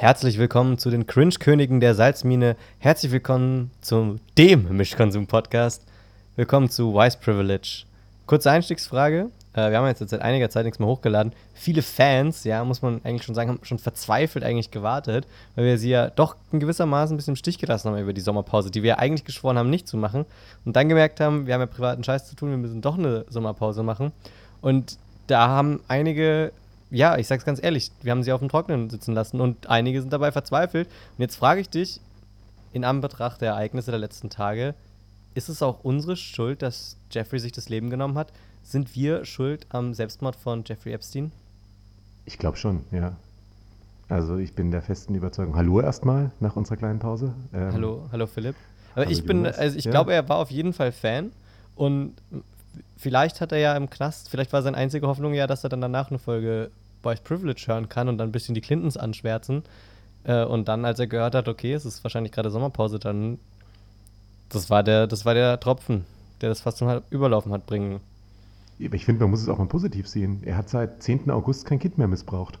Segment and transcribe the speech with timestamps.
[0.00, 2.54] Herzlich willkommen zu den Cringe-Königen der Salzmine.
[2.78, 5.82] Herzlich willkommen zu dem Mischkonsum-Podcast.
[6.36, 7.82] Willkommen zu Wise Privilege.
[8.26, 9.30] Kurze Einstiegsfrage.
[9.54, 11.32] Äh, wir haben jetzt seit einiger Zeit nichts mehr hochgeladen.
[11.52, 15.26] Viele Fans, ja, muss man eigentlich schon sagen, haben schon verzweifelt eigentlich gewartet,
[15.56, 18.20] weil wir sie ja doch in gewissermaßen ein bisschen im Stich gelassen haben über die
[18.20, 20.26] Sommerpause, die wir ja eigentlich geschworen haben, nicht zu machen.
[20.64, 23.24] Und dann gemerkt haben, wir haben ja privaten Scheiß zu tun, wir müssen doch eine
[23.30, 24.12] Sommerpause machen.
[24.60, 24.96] Und
[25.26, 26.52] da haben einige
[26.90, 30.00] ja, ich sag's ganz ehrlich, wir haben sie auf dem Trockenen sitzen lassen und einige
[30.00, 30.88] sind dabei verzweifelt.
[30.88, 32.00] Und jetzt frage ich dich,
[32.72, 34.74] in Anbetracht der Ereignisse der letzten Tage,
[35.34, 38.32] ist es auch unsere Schuld, dass Jeffrey sich das Leben genommen hat?
[38.62, 41.32] Sind wir schuld am Selbstmord von Jeffrey Epstein?
[42.24, 43.16] Ich glaube schon, ja.
[44.08, 45.56] Also ich bin der festen Überzeugung.
[45.56, 47.34] Hallo erstmal nach unserer kleinen Pause.
[47.52, 48.56] Ähm, hallo, hallo Philipp.
[48.94, 49.90] Aber hallo ich bin, also ich ja.
[49.90, 51.32] glaube, er war auf jeden Fall Fan
[51.76, 52.14] und
[52.96, 55.80] vielleicht hat er ja im Knast, vielleicht war seine einzige Hoffnung ja, dass er dann
[55.80, 56.70] danach eine Folge
[57.08, 59.62] Boys Privilege hören kann und dann ein bisschen die Clintons anschwärzen.
[60.24, 63.38] Äh, und dann, als er gehört hat, okay, es ist wahrscheinlich gerade Sommerpause, dann
[64.50, 66.04] das war der, das war der Tropfen,
[66.42, 68.00] der das fast zum Überlaufen hat bringen.
[68.78, 70.42] Ich finde, man muss es auch mal positiv sehen.
[70.44, 71.30] Er hat seit 10.
[71.30, 72.58] August kein Kind mehr missbraucht.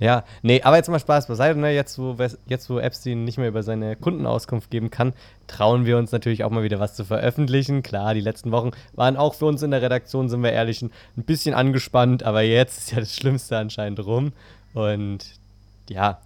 [0.00, 1.74] Ja, nee, aber jetzt mal Spaß beiseite, ne?
[1.74, 5.12] Jetzt wo, jetzt, wo Epstein nicht mehr über seine Kundenauskunft geben kann,
[5.48, 7.82] trauen wir uns natürlich auch mal wieder was zu veröffentlichen.
[7.82, 10.92] Klar, die letzten Wochen waren auch für uns in der Redaktion, sind wir ehrlich, ein
[11.16, 14.32] bisschen angespannt, aber jetzt ist ja das Schlimmste anscheinend rum.
[14.72, 15.24] Und
[15.88, 16.18] ja.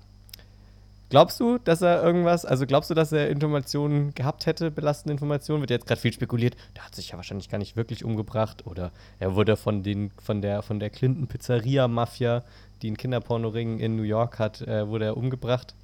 [1.12, 5.60] Glaubst du, dass er irgendwas, also glaubst du, dass er Informationen gehabt hätte, belastende Informationen?
[5.60, 6.56] Wird jetzt gerade viel spekuliert.
[6.74, 10.40] Der hat sich ja wahrscheinlich gar nicht wirklich umgebracht oder er wurde von, den, von
[10.40, 12.42] der, von der Clinton Pizzeria Mafia
[12.80, 15.74] die einen Kinderpornoring in New York hat, äh, wurde er umgebracht.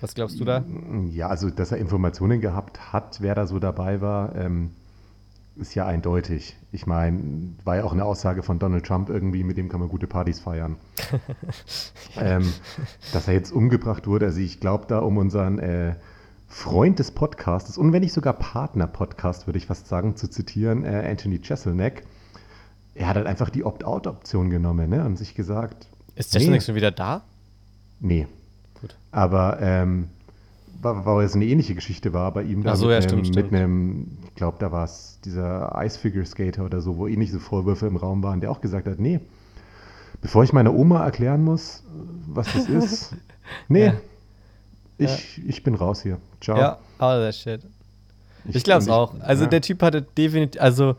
[0.00, 0.64] Was glaubst du da?
[1.10, 4.70] Ja, also dass er Informationen gehabt hat, wer da so dabei war, ähm,
[5.56, 6.56] ist ja eindeutig.
[6.72, 9.88] Ich meine, war ja auch eine Aussage von Donald Trump irgendwie, mit dem kann man
[9.88, 10.76] gute Partys feiern.
[12.16, 12.52] ähm,
[13.12, 15.94] dass er jetzt umgebracht wurde, also ich glaube da um unseren äh,
[16.48, 21.06] Freund des Podcasts und wenn nicht sogar Partner-Podcast, würde ich fast sagen, zu zitieren, äh,
[21.08, 22.04] Anthony Cheselneck,
[22.94, 25.86] er hat halt einfach die Opt-out-Option genommen ne, und sich gesagt,
[26.16, 26.66] ist Jeselnik nee.
[26.66, 27.22] schon wieder da?
[28.00, 28.26] Nee.
[28.80, 28.96] Gut.
[29.10, 30.08] Aber ähm,
[30.82, 32.62] war, jetzt eine ähnliche Geschichte war bei ihm.
[32.62, 36.64] Da so, mit, ja, einem, stimmt, mit einem, ich glaube, da war es dieser Ice-Figure-Skater
[36.64, 39.20] oder so, wo ähnliche Vorwürfe im Raum waren, der auch gesagt hat, nee,
[40.20, 41.82] bevor ich meiner Oma erklären muss,
[42.26, 43.16] was das ist,
[43.68, 43.94] nee, ja.
[44.98, 45.44] ich, ja.
[45.46, 46.18] ich bin raus hier.
[46.40, 46.58] Ciao.
[46.58, 47.60] Ja, all that shit.
[48.46, 49.14] Ich, ich glaube es auch.
[49.20, 50.96] Also der Typ hatte definitiv, also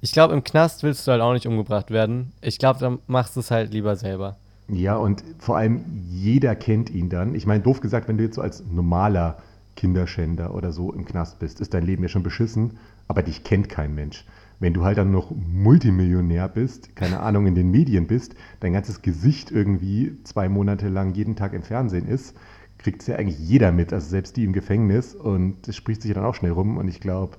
[0.00, 2.32] ich glaube, im Knast willst du halt auch nicht umgebracht werden.
[2.40, 4.36] Ich glaube, dann machst du es halt lieber selber.
[4.72, 7.34] Ja, und vor allem jeder kennt ihn dann.
[7.34, 9.36] Ich meine, doof gesagt, wenn du jetzt so als normaler
[9.76, 13.68] Kinderschänder oder so im Knast bist, ist dein Leben ja schon beschissen, aber dich kennt
[13.68, 14.24] kein Mensch.
[14.60, 19.02] Wenn du halt dann noch Multimillionär bist, keine Ahnung, in den Medien bist, dein ganzes
[19.02, 22.34] Gesicht irgendwie zwei Monate lang jeden Tag im Fernsehen ist,
[22.78, 25.14] kriegt es ja eigentlich jeder mit, also selbst die im Gefängnis.
[25.14, 26.78] Und das spricht sich dann auch schnell rum.
[26.78, 27.36] Und ich glaube,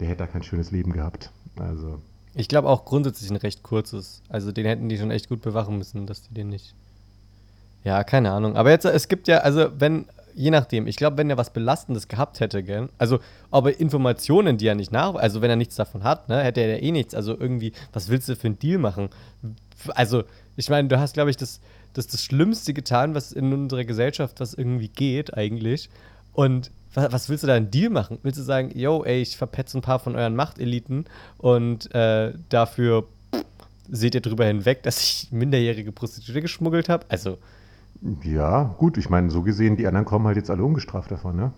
[0.00, 1.30] der hätte da kein schönes Leben gehabt.
[1.56, 2.00] Also.
[2.34, 4.22] Ich glaube auch grundsätzlich ein recht kurzes.
[4.28, 6.74] Also den hätten die schon echt gut bewachen müssen, dass die den nicht.
[7.84, 8.56] Ja, keine Ahnung.
[8.56, 12.08] Aber jetzt, es gibt ja, also wenn, je nachdem, ich glaube, wenn er was Belastendes
[12.08, 16.02] gehabt hätte, gell, also aber Informationen, die er nicht nach, also wenn er nichts davon
[16.02, 17.14] hat, ne, hätte er ja eh nichts.
[17.14, 19.10] Also irgendwie, was willst du für einen Deal machen?
[19.90, 20.24] Also,
[20.56, 21.60] ich meine, du hast, glaube ich, das,
[21.92, 25.90] das, das Schlimmste getan, was in unserer Gesellschaft, was irgendwie geht, eigentlich.
[26.32, 28.18] Und was, was, willst du da einen Deal machen?
[28.22, 31.04] Willst du sagen, yo, ey, ich verpetze ein paar von euren Machteliten
[31.38, 33.44] und äh, dafür pff,
[33.90, 37.04] seht ihr drüber hinweg, dass ich minderjährige Prostituierte geschmuggelt habe?
[37.08, 37.38] Also.
[38.22, 41.52] Ja, gut, ich meine, so gesehen, die anderen kommen halt jetzt alle ungestraft davon, ne?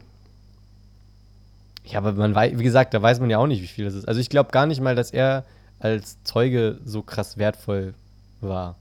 [1.85, 3.95] Ja, aber man weiß, wie gesagt, da weiß man ja auch nicht, wie viel das
[3.95, 4.09] ist.
[4.09, 5.45] Also ich glaube gar nicht mal, dass er
[5.79, 7.95] als Zeuge so krass wertvoll
[8.41, 8.77] war.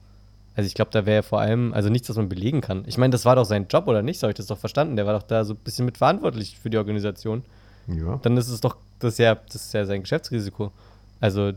[0.56, 2.84] Also ich glaube, da wäre vor allem, also nichts, was man belegen kann.
[2.88, 4.20] Ich meine, das war doch sein Job, oder nicht?
[4.20, 4.96] So habe ich das doch verstanden.
[4.96, 7.44] Der war doch da so ein bisschen mitverantwortlich für die Organisation.
[7.88, 8.20] Ja.
[8.24, 10.72] Dann ist es doch, das ist ja, das ist ja sein Geschäftsrisiko.
[11.20, 11.52] Also,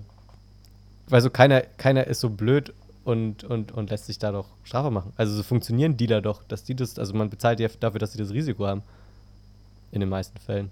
[1.09, 2.72] weil so keiner, keiner ist so blöd
[3.04, 5.12] und, und, und lässt sich da doch Strafe machen.
[5.16, 8.18] Also so funktionieren Dealer doch, dass die das, also man bezahlt ja dafür, dass sie
[8.18, 8.83] das Risiko haben.
[9.92, 10.71] In den meisten Fällen.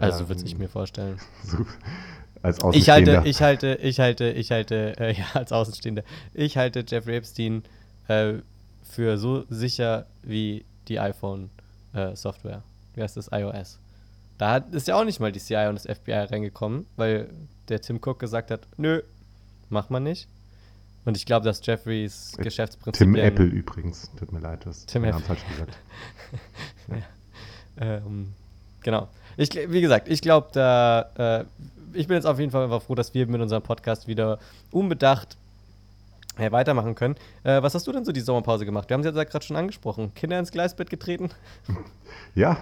[0.00, 1.18] Also würde ich mir vorstellen.
[1.44, 1.66] So,
[2.42, 3.24] als Außenstehender.
[3.24, 6.02] Ich halte, ich halte, ich halte, ich halte, äh, ja, als Außenstehender,
[6.34, 7.62] ich halte Jeffrey Epstein
[8.08, 8.34] äh,
[8.82, 12.56] für so sicher wie die iPhone-Software.
[12.56, 13.28] Äh, wie heißt das?
[13.32, 13.78] iOS.
[14.38, 17.30] Da ist ja auch nicht mal die CIA und das FBI reingekommen, weil
[17.68, 19.02] der Tim Cook gesagt hat, nö,
[19.68, 20.28] mach mal nicht.
[21.04, 23.06] Und ich glaube, dass Jeffreys äh, Geschäftsprinzip.
[23.06, 25.78] Tim Apple übrigens, tut mir leid, du hast Tim Namen falsch gesagt.
[26.88, 27.96] ja.
[27.96, 28.34] ähm,
[28.82, 29.08] genau.
[29.36, 31.44] Ich, wie gesagt, ich glaube, da äh,
[31.94, 34.38] ich bin jetzt auf jeden Fall einfach froh, dass wir mit unserem Podcast wieder
[34.70, 35.36] unbedacht
[36.38, 37.16] ja, weitermachen können.
[37.44, 38.88] Äh, was hast du denn so die Sommerpause gemacht?
[38.88, 40.14] Wir haben es ja gerade schon angesprochen.
[40.14, 41.30] Kinder ins Gleisbett getreten?
[42.34, 42.56] Ja,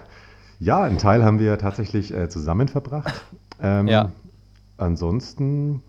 [0.59, 3.25] ja, einen Teil haben wir tatsächlich äh, zusammen verbracht.
[3.63, 4.11] Ähm, Ja.
[4.79, 5.83] Ansonsten,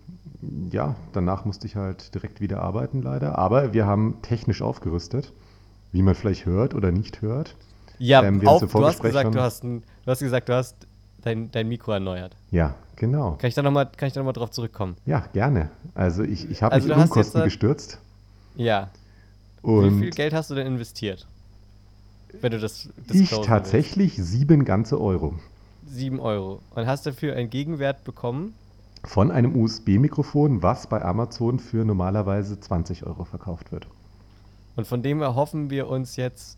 [0.70, 3.38] ja, danach musste ich halt direkt wieder arbeiten, leider.
[3.38, 5.32] Aber wir haben technisch aufgerüstet,
[5.90, 7.56] wie man vielleicht hört oder nicht hört.
[8.02, 10.74] Ja, Ähm, auf, du hast gesagt, du hast, ein, du hast gesagt, du hast
[11.22, 12.34] dein, dein Mikro erneuert.
[12.50, 13.36] Ja, genau.
[13.38, 14.96] Kann ich da nochmal noch drauf zurückkommen?
[15.06, 15.70] Ja, gerne.
[15.94, 17.98] Also ich, ich habe Also mich in Unkosten da- gestürzt.
[18.56, 18.90] Ja.
[19.62, 21.28] Und Wie viel Geld hast du denn investiert?
[22.40, 22.90] Wenn du das ich
[23.20, 25.94] disclosen tatsächlich sieben ganze Euro willst.
[25.96, 26.60] 7 Euro.
[26.74, 28.54] Und hast dafür einen Gegenwert bekommen?
[29.04, 33.86] von einem USB-Mikrofon, was bei Amazon für normalerweise 20 Euro verkauft wird.
[34.76, 36.56] Und von dem erhoffen wir uns jetzt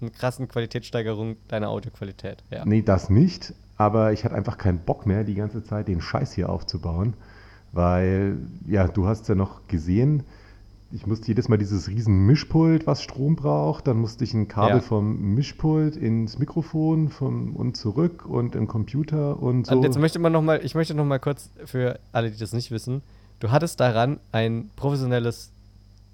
[0.00, 2.42] eine krassen Qualitätssteigerung deiner Audioqualität.
[2.50, 2.64] Ja.
[2.64, 3.54] Nee, das nicht.
[3.76, 7.14] Aber ich hatte einfach keinen Bock mehr, die ganze Zeit den Scheiß hier aufzubauen.
[7.72, 10.24] Weil, ja, du hast ja noch gesehen,
[10.90, 13.86] ich musste jedes Mal dieses riesen Mischpult, was Strom braucht.
[13.86, 14.80] Dann musste ich ein Kabel Ja.
[14.80, 19.76] vom Mischpult ins Mikrofon vom, und zurück und im Computer und so.
[19.76, 22.52] Und jetzt möchte man noch mal, ich möchte noch mal kurz für alle, die das
[22.52, 23.02] nicht wissen,
[23.40, 25.52] du hattest daran ein professionelles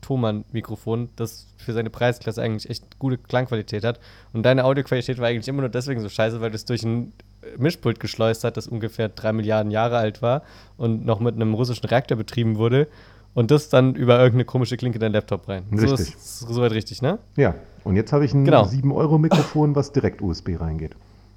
[0.05, 4.01] Thomann-Mikrofon, das für seine Preisklasse eigentlich echt gute Klangqualität hat.
[4.33, 7.13] Und deine Audioqualität war eigentlich immer nur deswegen so scheiße, weil du es durch ein
[7.59, 10.43] Mischpult geschleust hat, das ungefähr drei Milliarden Jahre alt war
[10.77, 12.87] und noch mit einem russischen Reaktor betrieben wurde.
[13.33, 15.65] Und das dann über irgendeine komische Klinke in deinen Laptop rein.
[15.73, 16.15] So Richtig.
[16.15, 17.19] ist soweit richtig, ne?
[17.37, 18.63] ja, und jetzt habe ich ein Genau.
[18.65, 20.95] 7-Euro-Mikrofon, was direkt USB reingeht.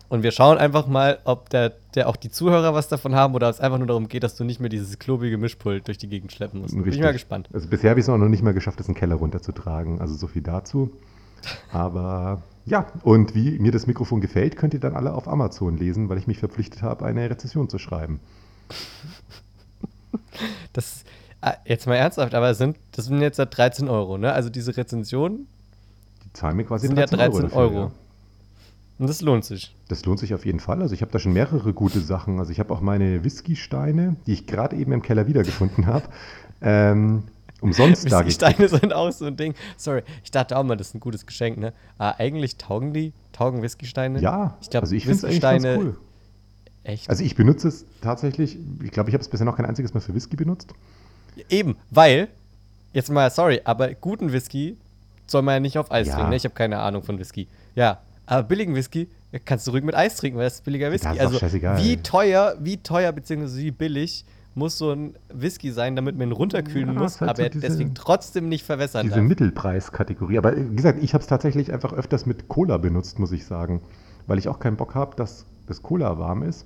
[0.09, 3.47] Und wir schauen einfach mal, ob der, der auch die Zuhörer was davon haben oder
[3.49, 6.07] ob es einfach nur darum geht, dass du nicht mehr dieses klobige Mischpult durch die
[6.07, 6.73] Gegend schleppen musst.
[6.73, 7.03] Bin ich Richtig.
[7.03, 7.49] mal gespannt.
[7.51, 9.99] Also bisher habe ich es auch noch nicht mal geschafft, es in den Keller runterzutragen.
[9.99, 10.91] Also so viel dazu.
[11.71, 16.09] Aber ja, und wie mir das Mikrofon gefällt, könnt ihr dann alle auf Amazon lesen,
[16.09, 18.19] weil ich mich verpflichtet habe, eine Rezession zu schreiben.
[20.73, 21.03] Das,
[21.41, 24.31] ah, jetzt mal ernsthaft, aber sind, das sind jetzt ja 13 Euro, ne?
[24.33, 25.47] Also diese Rezension
[26.25, 27.79] Die zahlen mir quasi sind ja 13 13 dafür, Euro.
[27.79, 27.91] ja.
[28.99, 29.75] Und das lohnt sich.
[29.89, 30.81] Das lohnt sich auf jeden Fall.
[30.81, 32.39] Also ich habe da schon mehrere gute Sachen.
[32.39, 36.05] Also ich habe auch meine Whisky-Steine, die ich gerade eben im Keller wiedergefunden habe,
[36.61, 37.23] ähm,
[37.61, 39.53] umsonst da Steine sind auch so ein Ding.
[39.77, 41.73] Sorry, ich dachte auch mal, das ist ein gutes Geschenk, ne?
[41.97, 43.13] Aber eigentlich taugen die?
[43.33, 44.19] Taugen Whisky-Steine?
[44.19, 45.97] Ja, ich glaube, also ich finde es eigentlich ganz cool.
[46.83, 47.09] Echt?
[47.09, 49.99] Also ich benutze es tatsächlich, ich glaube, ich habe es bisher noch kein einziges Mal
[49.99, 50.73] für Whisky benutzt.
[51.49, 52.29] Eben, weil,
[52.93, 54.77] jetzt mal, sorry, aber guten Whisky
[55.27, 56.15] soll man ja nicht auf Eis Ja.
[56.15, 56.29] trinken.
[56.31, 56.37] Ne?
[56.37, 57.47] Ich habe keine Ahnung von Whisky.
[57.75, 59.07] Ja, aber billigen Whisky
[59.45, 61.09] kannst du ruhig mit Eis trinken, weil das ist billiger Whisky.
[61.11, 61.83] ist also, scheißegal.
[61.83, 63.57] wie teuer, wie teuer bzw.
[63.63, 67.37] wie billig muss so ein Whisky sein, damit man ihn runterkühlen Ja, muss, halt aber
[67.37, 69.23] so er diese- deswegen trotzdem nicht verwässern Diese darf.
[69.25, 70.37] Mittelpreiskategorie.
[70.39, 73.45] Aber äh, wie gesagt, ich habe es tatsächlich einfach öfters mit Cola benutzt, muss ich
[73.45, 73.81] sagen.
[74.25, 76.65] Weil ich auch keinen Bock habe, dass das Cola warm ist.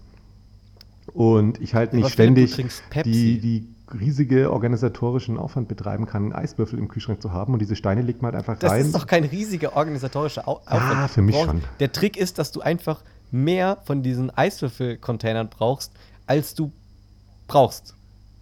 [1.13, 2.56] Und ich halt nicht Aber ständig
[3.04, 3.68] die, die
[3.99, 7.53] riesige organisatorischen Aufwand betreiben kann, einen Eiswürfel im Kühlschrank zu haben.
[7.53, 8.81] Und diese Steine legt man halt einfach Das rein.
[8.81, 11.11] ist doch kein riesiger organisatorischer Au Ja, Aufwand.
[11.11, 11.61] für mich schon.
[11.79, 15.91] Der Trick ist, dass du einfach mehr von diesen Eiswürfelcontainern brauchst,
[16.27, 16.71] als du
[17.47, 17.95] brauchst.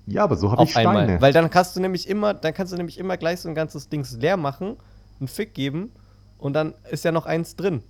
[0.08, 1.04] ja, aber so habe ich einmal.
[1.06, 1.22] Steine.
[1.22, 3.90] Weil dann kannst du nämlich immer, dann kannst du nämlich immer gleich so ein ganzes
[3.90, 4.76] Ding leer machen,
[5.20, 5.92] einen Fick geben
[6.38, 7.84] und dann ist ja noch eins drin.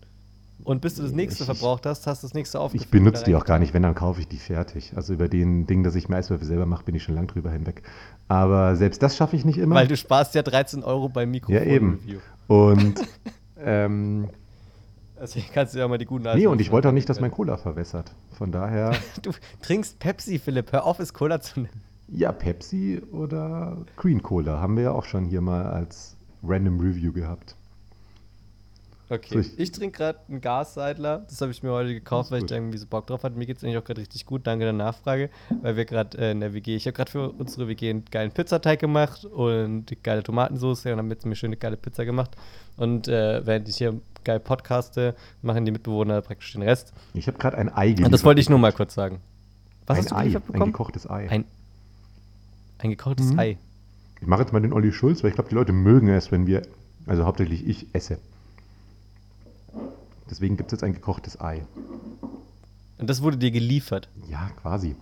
[0.64, 2.86] Und bis du das nächste Ich- verbraucht hast, hast du das nächste aufgefüllt.
[2.86, 3.74] ich benutze die auch gar nicht.
[3.74, 4.94] Wenn, dann kaufe ich die fertig.
[4.96, 7.50] Also über den Ding, dass ich mir Eiswürfel selber mache, bin ich schon lang drüber
[7.52, 7.82] hinweg.
[8.28, 9.76] Aber selbst das schaffe ich nicht immer.
[9.76, 11.56] Weil du sparst ja 13 Euro beim Mikrofon.
[11.56, 12.00] ja, eben.
[12.48, 12.96] Und
[13.64, 14.30] ähm,
[15.22, 17.20] Deswegen kannst du ja mal die guten nee, und ich Eiswürfel wollte auch nicht, dass
[17.20, 17.32] mein.
[17.32, 18.14] Cola verwässert.
[18.38, 20.72] Von daher, Du trinkst Pepsi, Philipp.
[20.72, 21.82] Hör auf, es Cola zu nennen.
[22.08, 27.12] ja, Pepsi oder Green Cola haben wir ja auch schon hier mal als Random Review
[27.12, 27.56] gehabt.
[29.12, 29.40] Okay.
[29.40, 31.26] Ich- ich trinke gerade einen Gasseidler.
[31.30, 33.38] Das habe ich mir heute gekauft, weil ich da irgendwie so Bock drauf hatte.
[33.38, 34.46] Mir geht es eigentlich auch gerade richtig gut.
[34.46, 35.30] Danke der Nachfrage.
[35.62, 38.32] Weil wir gerade äh, in der WG, ich habe gerade für unsere WG einen geilen
[38.32, 40.86] Pizzateig gemacht und geile Tomatensauce.
[40.86, 42.36] Und haben jetzt mir schöne geile Pizza gemacht.
[42.78, 46.94] Und äh, während ich hier geil podcaste, machen die Mitbewohner praktisch den Rest.
[47.16, 48.06] Ich habe gerade ein Ei geliefert.
[48.06, 49.22] Und das wollte ich nur mal kurz sagen.
[49.88, 50.72] Was ein hast du Ei, geliefert ein bekommen?
[50.72, 51.28] gekochtes Ei.
[51.30, 51.46] Ein,
[52.78, 53.40] ein gekochtes Mhm.
[53.40, 53.58] Ei.
[54.22, 56.46] Ich mache jetzt mal den Olli Schulz, weil ich glaube, die Leute mögen es, wenn
[56.46, 56.62] wir,
[57.08, 58.20] also hauptsächlich ich, esse.
[60.30, 61.62] Deswegen gibt es jetzt ein gekochtes Ei.
[62.98, 64.10] Und das wurde dir geliefert.
[64.30, 64.96] Ja, quasi.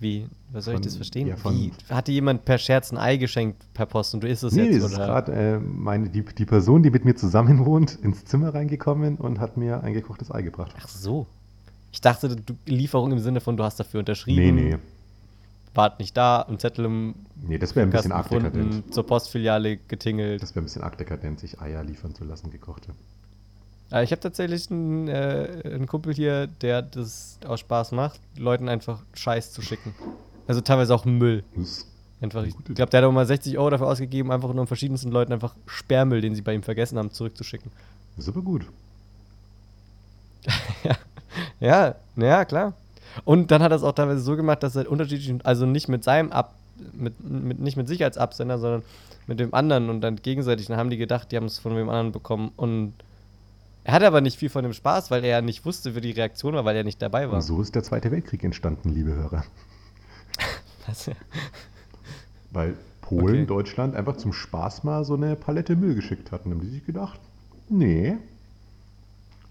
[0.00, 0.26] Wie?
[0.52, 1.26] Was soll Von- ich das verstehen?
[1.28, 1.72] ja, Wie?
[1.90, 4.64] Hat dir jemand per Scherz ein Ei geschenkt per Post und du isst es Nee,
[4.70, 4.76] jetzt?
[4.84, 8.54] es ist gerade äh, meine, die, die Person, die mit mir zusammen wohnt, ins Zimmer
[8.54, 10.74] reingekommen und hat mir ein gekochtes Ei gebracht.
[10.80, 11.26] Ach so.
[11.92, 14.76] Ich dachte, du, Lieferung im Sinne von, du hast dafür Nee, unterschrieben, nee.
[15.74, 17.14] wart nicht da, ein Zettel im
[17.46, 18.94] Nee, das wäre ein bisschen arg dekadent.
[18.94, 20.42] zur Postfiliale getingelt.
[20.42, 22.92] Das wäre ein bisschen arg dekadent, sich Eier liefern zu lassen, gekochte.
[23.92, 28.68] Äh, ich habe tatsächlich einen, äh, einen Kumpel hier, der das aus Spaß macht, Leuten
[28.68, 29.94] einfach Scheiß zu schicken.
[30.46, 31.44] Also teilweise auch Müll.
[32.20, 35.10] Einfach, ich glaube, der hat auch mal 60 Euro dafür ausgegeben, einfach nur um verschiedensten
[35.10, 37.70] Leuten einfach Sperrmüll, den sie bei ihm vergessen haben, zurückzuschicken.
[38.18, 38.66] Ist aber gut.
[40.84, 40.96] ja,
[41.60, 42.74] ja, ja, klar.
[43.24, 46.04] Und dann hat er es auch teilweise so gemacht, dass er unterschiedlich, also nicht mit
[46.04, 46.54] seinem Ab,
[46.92, 48.82] mit, mit, nicht mit sich als Absender, sondern
[49.26, 50.66] mit dem anderen und dann gegenseitig.
[50.66, 52.52] Dann haben die gedacht, die haben es von dem anderen bekommen.
[52.56, 52.92] Und
[53.84, 56.10] er hatte aber nicht viel von dem Spaß, weil er ja nicht wusste, wie die
[56.10, 57.36] Reaktion war, weil er nicht dabei war.
[57.36, 59.44] Und so ist der Zweite Weltkrieg entstanden, liebe Hörer.
[60.86, 61.10] Was.
[62.50, 63.46] Weil Polen, okay.
[63.46, 66.50] Deutschland einfach zum Spaß mal so eine Palette Müll geschickt hatten.
[66.50, 67.20] Dann haben die sich gedacht,
[67.68, 68.16] nee,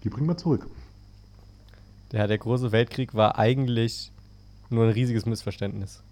[0.04, 0.66] die bringen wir zurück.
[2.12, 4.12] Ja, der große Weltkrieg war eigentlich
[4.68, 6.02] nur ein riesiges Missverständnis.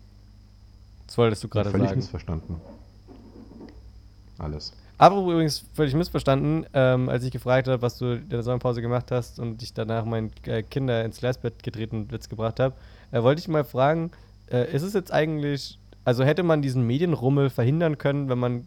[1.07, 1.85] Das wolltest du gerade sagen.
[1.85, 2.57] Völlig missverstanden.
[4.39, 4.73] Alles.
[5.01, 9.13] Aber übrigens völlig missverstanden, ähm, als ich gefragt habe, was du in der Sommerpause gemacht
[9.13, 12.75] hast und ich danach mein äh, Kinder ins Gleisbett getreten Witz gebracht habe,
[13.13, 14.11] äh, wollte ich mal fragen,
[14.51, 18.67] äh, ist es jetzt eigentlich, also hätte man diesen Medienrummel verhindern können, wenn man,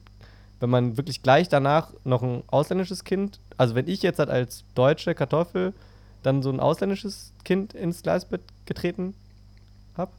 [0.61, 4.63] wenn man wirklich gleich danach noch ein ausländisches Kind, also wenn ich jetzt halt als
[4.73, 5.73] deutsche Kartoffel
[6.23, 9.15] dann so ein ausländisches Kind ins Gleisbett getreten
[9.97, 10.11] habe?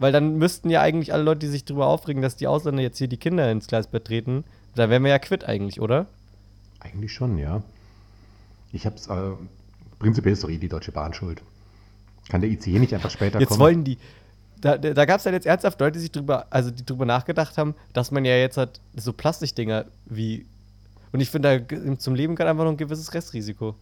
[0.00, 2.98] Weil dann müssten ja eigentlich alle Leute, die sich darüber aufregen, dass die Ausländer jetzt
[2.98, 4.42] hier die Kinder ins Gleisbett treten,
[4.74, 6.06] da wären wir ja quitt eigentlich, oder?
[6.80, 7.62] Eigentlich schon, ja.
[8.72, 9.32] Ich hab's, äh,
[9.98, 11.42] prinzipiell ist doch eh die Deutsche Bahn schuld.
[12.28, 13.60] Kann der ICE nicht einfach später jetzt kommen?
[13.60, 13.98] Jetzt wollen die,
[14.62, 17.58] da, da gab es dann jetzt ernsthaft Leute, die sich drüber, also die drüber nachgedacht
[17.58, 20.46] haben, dass man ja jetzt hat so Plastikdinger wie.
[21.10, 23.74] Und ich finde, da zum Leben gerade einfach noch ein gewisses Restrisiko.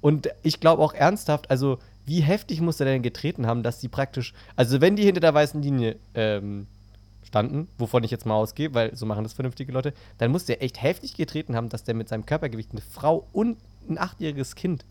[0.00, 3.88] Und ich glaube auch ernsthaft, also wie heftig muss er denn getreten haben, dass die
[3.88, 6.66] praktisch, also wenn die hinter der weißen Linie ähm,
[7.22, 10.62] standen, wovon ich jetzt mal ausgehe, weil so machen das vernünftige Leute, dann muss der
[10.62, 13.56] echt heftig getreten haben, dass der mit seinem Körpergewicht eine Frau und
[13.88, 14.84] ein achtjähriges Kind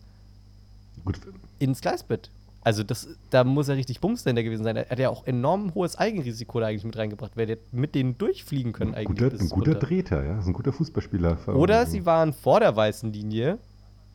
[1.04, 1.20] Gut.
[1.58, 2.30] ins Gleisbett.
[2.62, 4.76] Also das, da muss er richtig Bumsländer gewesen sein.
[4.76, 7.36] Er hat ja auch enorm hohes Eigenrisiko da eigentlich mit reingebracht.
[7.36, 9.30] Wäre der mit denen durchfliegen können ein eigentlich.
[9.30, 10.34] Guter, ein guter Dreher, ja.
[10.34, 11.38] Das ist ein guter Fußballspieler.
[11.48, 13.58] Oder sie waren vor der weißen Linie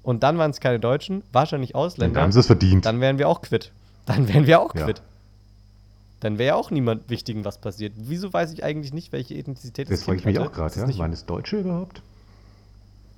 [0.04, 2.14] und dann waren es keine Deutschen, wahrscheinlich Ausländer.
[2.14, 2.86] Dann haben sie es verdient.
[2.86, 3.72] Dann wären wir auch quitt.
[4.06, 5.00] Dann wären wir auch quitt.
[5.00, 5.04] Ja.
[6.26, 7.94] Dann wäre ja auch niemand Wichtigen was passiert.
[7.98, 10.98] Wieso weiß ich eigentlich nicht, welche Ethnizität das Das frage ich mich auch gerade, ja.
[10.98, 12.02] Waren es Deutsche überhaupt?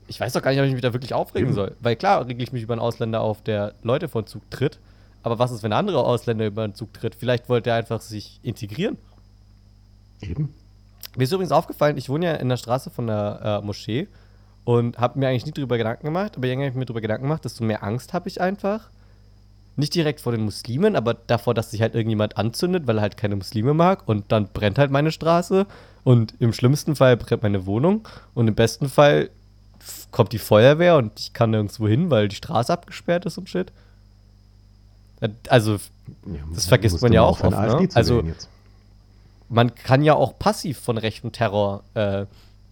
[0.10, 1.56] Ich weiß doch gar nicht, ob ich mich da wirklich aufregen Eben.
[1.56, 1.78] soll.
[1.80, 4.80] Weil klar rege ich mich über einen Ausländer auf, der Leute von Zug tritt.
[5.24, 7.16] Aber was ist, wenn ein anderer Ausländer über einen Zug tritt?
[7.16, 8.98] Vielleicht wollte er einfach sich integrieren.
[10.20, 10.54] Eben.
[11.16, 14.10] Mir ist übrigens aufgefallen, ich wohne ja in der Straße von der äh, Moschee
[14.66, 17.24] und habe mir eigentlich nie darüber Gedanken gemacht, aber irgendwie habe ich mir darüber Gedanken
[17.24, 18.90] gemacht, desto mehr Angst habe ich einfach.
[19.78, 23.16] Nicht direkt vor den Muslimen, aber davor, dass sich halt irgendjemand anzündet, weil er halt
[23.16, 25.68] keine Muslime mag und dann brennt halt meine Straße
[26.04, 29.30] und im schlimmsten Fall brennt meine Wohnung und im besten Fall
[30.10, 33.72] kommt die Feuerwehr und ich kann nirgendwo hin, weil die Straße abgesperrt ist und shit.
[35.48, 35.74] Also,
[36.26, 37.52] ja, das vergisst man ja auch oft.
[37.52, 37.90] Ne?
[37.94, 38.24] Also,
[39.50, 42.26] man kann ja auch passiv von rechtem Terror äh,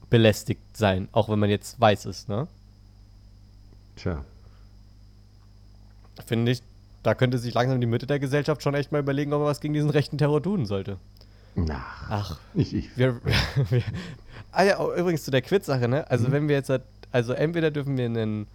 [0.09, 2.47] belästigt sein, auch wenn man jetzt weiß ist, ne?
[3.95, 4.23] Tja.
[6.25, 6.61] Finde ich,
[7.05, 9.59] da könnte sich langsam die Mitte der Gesellschaft schon echt mal überlegen, ob man was
[9.59, 10.97] gegen diesen rechten Terror tun sollte.
[11.55, 12.97] Na, Ach, ich, ich.
[12.97, 13.21] Wir,
[13.69, 13.83] wir,
[14.51, 16.09] ah ja, oh, übrigens zu der Quiz-Sache, ne?
[16.09, 16.31] Also, mhm.
[16.31, 18.47] wenn wir jetzt, halt, also entweder dürfen wir einen,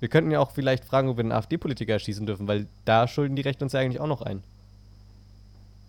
[0.00, 3.36] wir könnten ja auch vielleicht fragen, ob wir einen AfD-Politiker erschießen dürfen, weil da schulden
[3.36, 4.42] die Rechte uns ja eigentlich auch noch ein.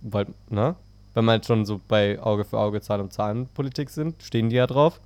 [0.01, 0.75] Weil, ne?
[1.13, 4.49] wenn man jetzt schon so bei Auge für Auge, Zahn um Zahn Politik sind, stehen
[4.49, 4.99] die ja drauf.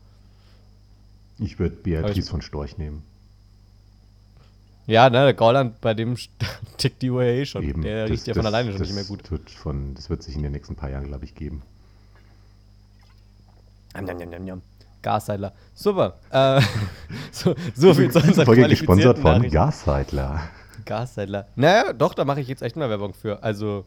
[1.38, 3.04] Ich würde Beatrice von Storch nehmen.
[4.88, 6.16] Ja, ne, der Gauland, bei dem
[6.78, 7.64] tickt die Uhr ja eh schon.
[7.64, 9.32] Eben, der das, riecht ja von alleine schon nicht mehr gut.
[9.32, 11.64] Wird von, das wird sich in den nächsten paar Jahren, glaube ich, geben.
[14.00, 14.62] Njam, njam,
[15.02, 15.54] Gasseidler.
[15.74, 16.18] Super.
[16.30, 16.62] Äh,
[17.32, 20.50] so, so viel zu unserer Folge gesponsert von Gasseidler.
[20.86, 21.48] Gasseidler.
[21.56, 23.42] Naja, doch, da mache ich jetzt echt mal Werbung für.
[23.42, 23.86] Also,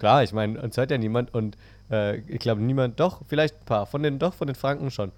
[0.00, 1.58] Klar, ich meine, uns hört ja niemand und
[1.90, 5.12] äh, ich glaube niemand, doch, vielleicht ein paar, von den, doch, von den Franken schon.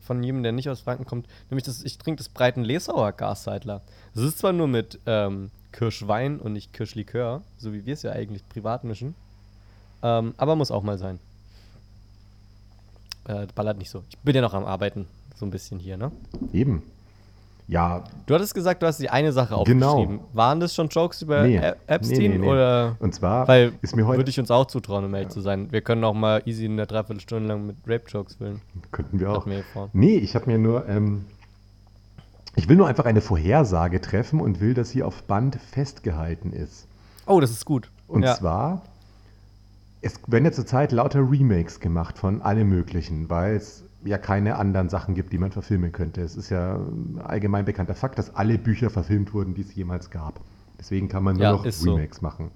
[0.00, 1.26] Von jedem, der nicht aus Franken kommt.
[1.50, 3.82] Nämlich, das, ich trinke das breiten Lesauer Gasseidler.
[4.14, 8.12] Das ist zwar nur mit ähm, Kirschwein und nicht Kirschlikör, so wie wir es ja
[8.12, 9.14] eigentlich privat mischen,
[10.02, 11.20] ähm, aber muss auch mal sein.
[13.26, 14.02] Äh, ballert nicht so.
[14.08, 15.06] Ich bin ja noch am Arbeiten,
[15.36, 16.10] so ein bisschen hier, ne?
[16.52, 16.82] Eben.
[17.68, 18.02] Ja.
[18.24, 19.90] Du hattest gesagt, du hast die eine Sache genau.
[19.90, 20.18] aufgeschrieben.
[20.18, 20.30] Genau.
[20.32, 21.58] Waren das schon Jokes über nee.
[21.86, 22.18] Epstein?
[22.18, 22.48] Nee, nee, nee.
[22.48, 22.96] Oder?
[22.98, 24.20] Und zwar Weil ist mir heute.
[24.20, 25.34] Würde ich uns auch zutrauen, um ehrlich ja.
[25.34, 25.70] zu sein.
[25.70, 28.62] Wir können auch mal easy in der Dreiviertelstunde lang mit Rape-Jokes füllen.
[28.90, 29.46] Könnten wir auch.
[29.92, 30.88] Nee, ich habe mir nur.
[30.88, 31.26] Ähm,
[32.56, 36.88] ich will nur einfach eine Vorhersage treffen und will, dass sie auf Band festgehalten ist.
[37.26, 37.90] Oh, das ist gut.
[38.08, 38.34] Und ja.
[38.34, 38.82] zwar.
[40.00, 44.88] Es werden ja zurzeit lauter Remakes gemacht von allem Möglichen, weil es ja keine anderen
[44.88, 46.20] Sachen gibt, die man verfilmen könnte.
[46.22, 46.80] Es ist ja
[47.18, 50.40] allgemein bekannter Fakt, dass alle Bücher verfilmt wurden, die es jemals gab.
[50.78, 52.22] Deswegen kann man nur ja, noch Remakes so.
[52.22, 52.50] machen.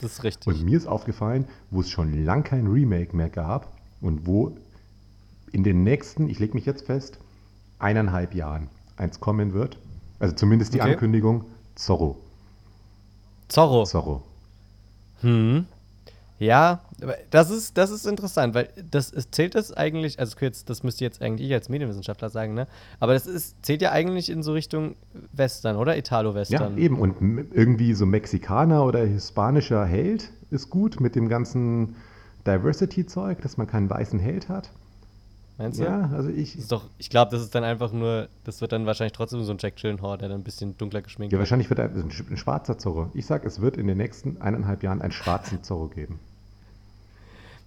[0.00, 0.46] das ist richtig.
[0.46, 4.56] Und mir ist aufgefallen, wo es schon lang kein Remake mehr gab und wo
[5.52, 7.18] in den nächsten, ich lege mich jetzt fest,
[7.78, 9.78] eineinhalb Jahren eins kommen wird.
[10.18, 10.92] Also zumindest die Okay.
[10.92, 12.18] Ankündigung, Zorro.
[13.48, 13.84] Zorro.
[13.84, 14.22] Zorro.
[15.20, 15.66] Hm.
[16.40, 16.80] Ja,
[17.30, 21.04] das ist, das ist interessant, weil das es zählt das eigentlich, also jetzt, das müsste
[21.04, 22.68] jetzt eigentlich ich als Medienwissenschaftler sagen, ne?
[23.00, 24.94] Aber das ist, zählt ja eigentlich in so Richtung
[25.32, 25.92] Western, oder?
[25.94, 26.78] Ja, Italo-Western.
[26.78, 26.98] eben.
[27.00, 27.16] Und
[27.52, 31.96] irgendwie so Mexikaner oder hispanischer Held ist gut mit dem ganzen
[32.46, 34.70] Diversity-Zeug, dass man keinen weißen Held hat.
[35.58, 35.84] Meinst du?
[35.84, 36.52] Ja, also ich.
[36.52, 39.42] Das ist doch, ich glaube, das ist dann einfach nur, das wird dann wahrscheinlich trotzdem
[39.42, 41.40] so ein Jack Gyllenhaal, der dann ein bisschen dunkler geschminkt Ja, wird.
[41.46, 43.10] wahrscheinlich wird ein, ein schwarzer Zorro.
[43.12, 46.20] Ich sag, es wird in den nächsten eineinhalb Jahren einen schwarzen Zorro geben.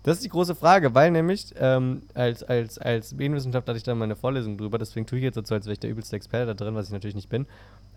[0.04, 3.94] Das ist die große Frage, weil nämlich ähm, als, als, als Medienwissenschaftler hatte ich da
[3.94, 6.48] mal eine Vorlesung drüber, deswegen tue ich jetzt dazu, als wäre ich der übelste Experte
[6.48, 7.46] da drin, was ich natürlich nicht bin.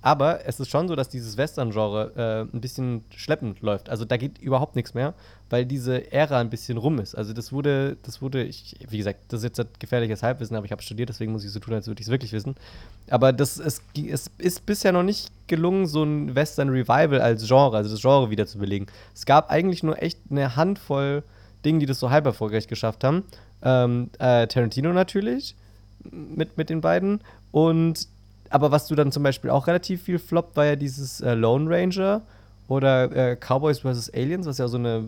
[0.02, 2.12] Aber es ist schon so, dass dieses Western-Genre
[2.52, 3.88] äh, ein bisschen schleppend läuft.
[3.88, 5.14] Also da geht überhaupt nichts mehr,
[5.48, 7.14] weil diese Ära ein bisschen rum ist.
[7.14, 10.66] Also das wurde, das wurde, ich, wie gesagt, das ist jetzt ein gefährliches Halbwissen, aber
[10.66, 12.54] ich habe studiert, deswegen muss ich so tun, als würde ich es wirklich wissen.
[13.08, 17.90] Aber das, es, es ist bisher noch nicht gelungen, so ein Western-Revival als Genre, also
[17.90, 18.88] das Genre wieder zu belegen.
[19.14, 21.22] Es gab eigentlich nur echt eine Handvoll
[21.64, 23.24] Dinge, die das so halb erfolgreich geschafft haben.
[23.62, 25.56] Ähm, äh, Tarantino natürlich
[26.10, 27.20] mit, mit den beiden.
[27.50, 28.08] Und
[28.50, 31.68] aber was du dann zum Beispiel auch relativ viel floppt, war ja dieses äh, Lone
[31.68, 32.22] Ranger
[32.68, 34.10] oder äh, Cowboys vs.
[34.14, 35.04] Aliens, was ja so eine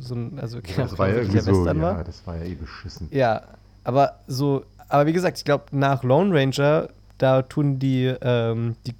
[0.00, 1.98] so ein, also Das war ja irgendwie so, Western war.
[1.98, 3.08] ja, das war ja eh beschissen.
[3.10, 3.42] Ja,
[3.84, 6.88] aber so, aber wie gesagt, ich glaube, nach Lone Ranger,
[7.18, 8.94] da tun die, ähm, die,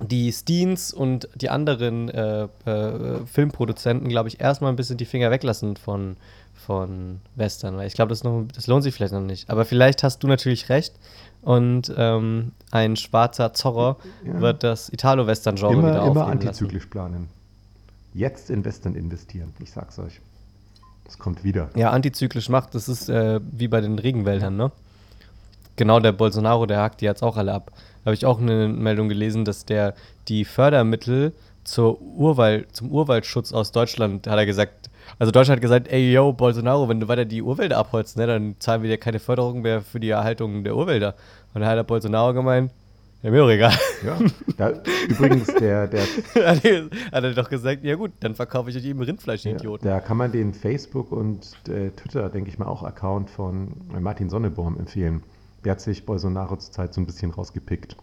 [0.00, 5.30] die Steens und die anderen äh, äh, Filmproduzenten, glaube ich, erstmal ein bisschen die Finger
[5.30, 6.16] weglassen von,
[6.54, 9.48] von Western, weil ich glaube, das, noch- das lohnt sich vielleicht noch nicht.
[9.50, 10.94] Aber vielleicht hast du natürlich recht
[11.42, 14.40] und ähm, ein schwarzer Zorro Ja.
[14.40, 16.30] wird das Italo-Western-Genre wieder immer aufleben lassen.
[16.30, 17.28] antizyklisch planen.
[18.12, 19.52] Jetzt in Western investieren.
[19.60, 20.20] Ich sag's euch.
[21.08, 21.70] Es kommt wieder.
[21.76, 24.72] Ja, antizyklisch macht, das ist äh, wie bei den Regenwäldern, ne?
[25.76, 27.70] Genau, der Bolsonaro, der hakt die jetzt auch alle ab.
[28.06, 29.94] Habe ich auch eine Meldung gelesen, dass der
[30.28, 31.32] die Fördermittel
[31.64, 36.32] zur Urwald, zum Urwaldschutz aus Deutschland, hat er gesagt, also Deutschland hat gesagt, ey, yo,
[36.32, 39.82] Bolsonaro, wenn du weiter die Urwälder abholst, ne, dann zahlen wir dir keine Förderung mehr
[39.82, 41.14] für die Erhaltung der Urwälder.
[41.52, 42.70] Und da hat der Bolsonaro gemeint,
[43.22, 43.74] ja, mir doch egal.
[44.04, 44.18] Ja.
[44.56, 44.72] Da,
[45.08, 46.02] übrigens, der, der,
[46.46, 49.84] hat er doch gesagt, ja gut, dann verkaufe ich euch eben Rindfleisch, ja, Idioten.
[49.84, 54.30] da kann man den Facebook und äh, Twitter, denke ich mal, auch Account von Martin
[54.30, 55.22] Sonneborn empfehlen.
[55.64, 57.96] Der hat sich Bolsonaro zurzeit so ein bisschen rausgepickt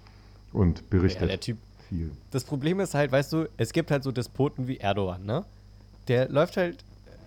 [0.53, 1.57] und berichtet Ja, der Typ,
[1.89, 2.11] viel.
[2.31, 5.43] Das Problem ist halt, weißt du, es gibt halt so Despoten wie Erdogan, ne?
[6.07, 6.83] Der läuft halt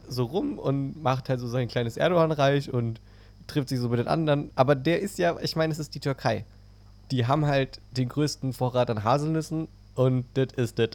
[0.08, 3.00] so rum und macht halt so sein kleines Erdogan-Reich und
[3.46, 4.50] trifft sich so mit den anderen.
[4.54, 6.44] Aber der ist ja, ich meine, es ist die Türkei.
[7.10, 10.90] Die haben halt den größten Vorrat an Haselnüssen und das ist das.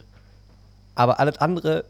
[0.94, 1.84] Aber alles andere,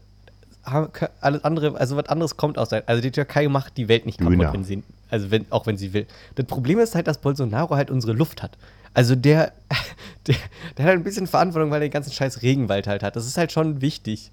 [0.63, 4.19] alles andere, also was anderes kommt aus der, also die Türkei macht die Welt nicht
[4.19, 4.53] kaputt, Döner.
[4.53, 6.07] wenn sie, also wenn, auch wenn sie will.
[6.35, 8.57] Das Problem ist halt, dass Bolsonaro halt unsere Luft hat.
[8.93, 9.53] Also der,
[10.27, 10.35] der,
[10.77, 13.15] der hat halt ein bisschen Verantwortung, weil er den ganzen scheiß Regenwald halt hat.
[13.15, 14.31] Das ist halt schon wichtig.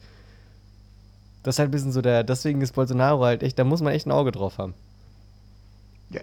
[1.42, 3.92] Das ist halt ein bisschen so der, deswegen ist Bolsonaro halt echt, da muss man
[3.94, 4.74] echt ein Auge drauf haben.
[6.10, 6.20] Ja,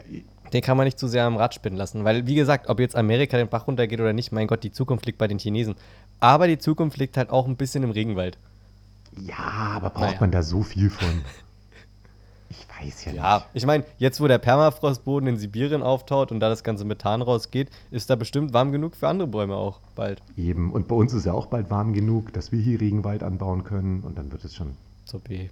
[0.53, 2.03] Den kann man nicht zu sehr am Rad spinnen lassen.
[2.03, 5.05] Weil, wie gesagt, ob jetzt Amerika den Bach runtergeht oder nicht, mein Gott, die Zukunft
[5.07, 5.75] liegt bei den Chinesen.
[6.19, 8.37] Aber die Zukunft liegt halt auch ein bisschen im Regenwald.
[9.19, 9.35] ja
[9.75, 10.17] aber braucht Naja.
[10.19, 11.23] man da so viel von?
[12.81, 13.47] Ich weiß ja, Ja, nicht.
[13.53, 17.69] ich meine, jetzt wo der Permafrostboden in Sibirien auftaut und da das ganze Methan rausgeht,
[17.91, 20.21] ist da bestimmt warm genug für andere Bäume auch bald.
[20.35, 20.71] Eben.
[20.71, 24.01] Und bei uns ist ja auch bald warm genug, dass wir hier Regenwald anbauen können
[24.01, 24.75] und dann wird es schon.
[25.05, 25.49] So B.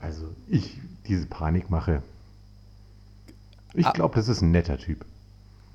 [0.00, 2.02] Also ich diese Panik mache.
[3.74, 3.92] Ich Ah.
[3.92, 5.04] glaube, das ist ein netter Typ.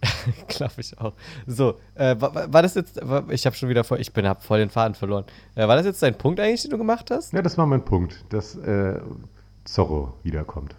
[0.48, 1.14] Glaube ich auch.
[1.46, 4.42] So, äh, war, war- das jetzt, war, ich habe schon wieder voll, ich bin, hab
[4.44, 5.26] voll den Faden verloren.
[5.56, 7.34] Äh, war das jetzt dein Punkt eigentlich, den du gemacht hast?
[7.34, 9.00] Ja, das war mein Punkt, dass äh,
[9.74, 10.76] Zorro wiederkommt.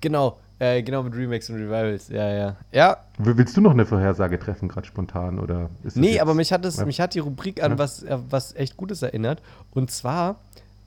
[0.00, 2.56] Genau, äh, genau mit Remakes und Revivals, ja, ja.
[2.72, 5.38] Ja, Willst du noch eine Vorhersage treffen, gerade spontan?
[5.38, 6.86] Oder Nee, aber mich hat, es, Ja.
[6.86, 7.78] mich hat die Rubrik an Ja.
[7.78, 9.42] was, äh, was echt Gutes erinnert.
[9.72, 10.36] Und zwar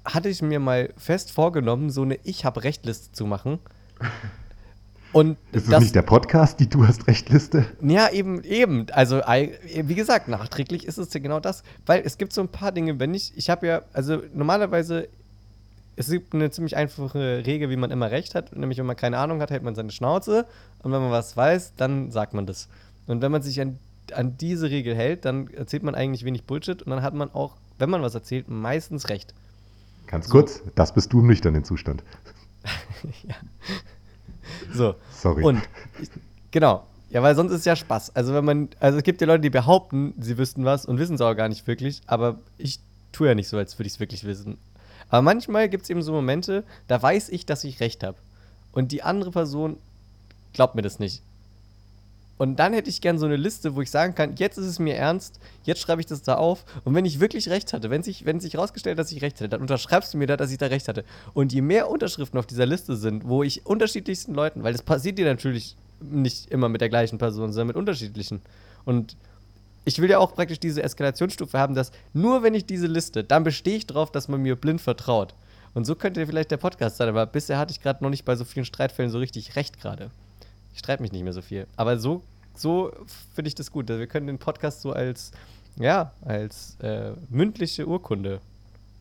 [0.05, 3.59] hatte ich mir mal fest vorgenommen, so eine Ich-hab-Recht-Liste zu machen.
[5.13, 7.65] Und Ist das, nicht der Podcast, die Du hast Recht-Liste?
[7.81, 8.87] Ja, eben, eben.
[8.91, 11.63] Also, wie gesagt, nachträglich ist es ja genau das.
[11.85, 15.07] Weil es gibt so ein paar Dinge, wenn ich, ich habe ja, also normalerweise,
[15.95, 18.55] es gibt eine ziemlich einfache Regel, wie man immer recht hat.
[18.55, 20.45] Nämlich, wenn man keine Ahnung hat, hält man seine Schnauze.
[20.83, 22.67] Und wenn man was weiß, dann sagt man das.
[23.07, 23.79] Und wenn man sich an,
[24.13, 26.81] an diese Regel hält, dann erzählt man eigentlich wenig Bullshit.
[26.81, 29.33] Und dann hat man auch, wenn man was erzählt, meistens recht.
[30.07, 32.03] Ganz kurz, das bist du im nüchternen Zustand.
[34.73, 34.95] So.
[35.11, 35.43] Sorry.
[35.43, 35.61] Und
[36.01, 36.09] ich,
[36.51, 36.85] genau.
[37.09, 38.15] Ja, weil sonst ist ja Spaß.
[38.15, 41.15] Also wenn man, also es gibt ja Leute, die behaupten, sie wüssten was und wissen
[41.15, 42.79] es auch gar nicht wirklich, aber ich
[43.11, 44.57] tue ja nicht so, als würde ich es wirklich wissen.
[45.09, 48.17] Aber manchmal gibt es eben so Momente, da weiß ich, dass ich recht habe.
[48.71, 49.77] Und die andere Person
[50.53, 51.21] glaubt mir das nicht.
[52.37, 54.77] Und dann hätte ich gern so eine Liste, wo ich sagen kann, jetzt ist es
[54.77, 56.65] mir ernst, jetzt schreibe ich das da auf.
[56.83, 59.49] Und wenn ich wirklich recht hatte, wenn sich, wenn sich rausgestellt, dass ich recht hatte,
[59.49, 61.05] dann unterschreibst du mir da, dass ich da recht hatte.
[61.33, 65.17] Und je mehr Unterschriften auf dieser Liste sind, wo ich unterschiedlichsten Leuten, weil das passiert
[65.17, 68.41] dir natürlich nicht immer mit der gleichen Person, sondern mit unterschiedlichen.
[68.83, 69.15] Und
[69.85, 73.43] ich will ja auch praktisch diese Eskalationsstufe haben, dass nur wenn ich diese Liste, dann
[73.43, 75.35] bestehe ich drauf, dass man mir blind vertraut.
[75.75, 78.35] Und so könnte vielleicht der Podcast sein, aber bisher hatte ich gerade noch nicht bei
[78.35, 80.09] so vielen Streitfällen so richtig recht gerade.
[80.73, 81.67] Ich streite mich nicht mehr so viel.
[81.75, 82.23] Aber so,
[82.55, 82.91] so
[83.33, 83.87] finde ich das gut.
[83.87, 85.31] Wir können den Podcast so als,
[85.77, 88.39] ja, als äh, mündliche Urkunde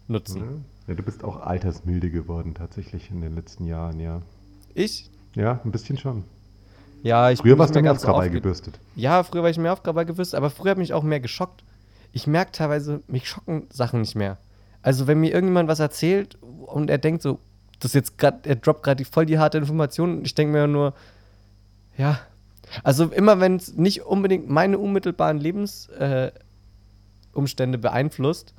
[0.08, 0.64] nutzen.
[0.86, 4.20] Ja, du bist auch altersmilde geworden tatsächlich in den letzten Jahren, ja.
[4.74, 5.08] Ich?
[5.34, 6.24] Ja, ein bisschen schon.
[7.04, 8.80] Ja, ich früher warst du mehr Aufkrawall gebürstet.
[8.96, 11.62] Ja, früher war ich mehr Aufkrawall gebürstet, aber früher hat mich auch mehr geschockt.
[12.12, 14.38] Ich merke teilweise, mich schocken Sachen nicht mehr.
[14.80, 17.40] Also, wenn mir irgendjemand was erzählt und er denkt so,
[17.78, 20.94] das ist jetzt gerade, er droppt gerade voll die harte Information ich denke mir nur,
[21.98, 22.20] ja.
[22.82, 28.54] Also immer wenn es nicht unbedingt meine unmittelbaren Lebensumstände äh, beeinflusst,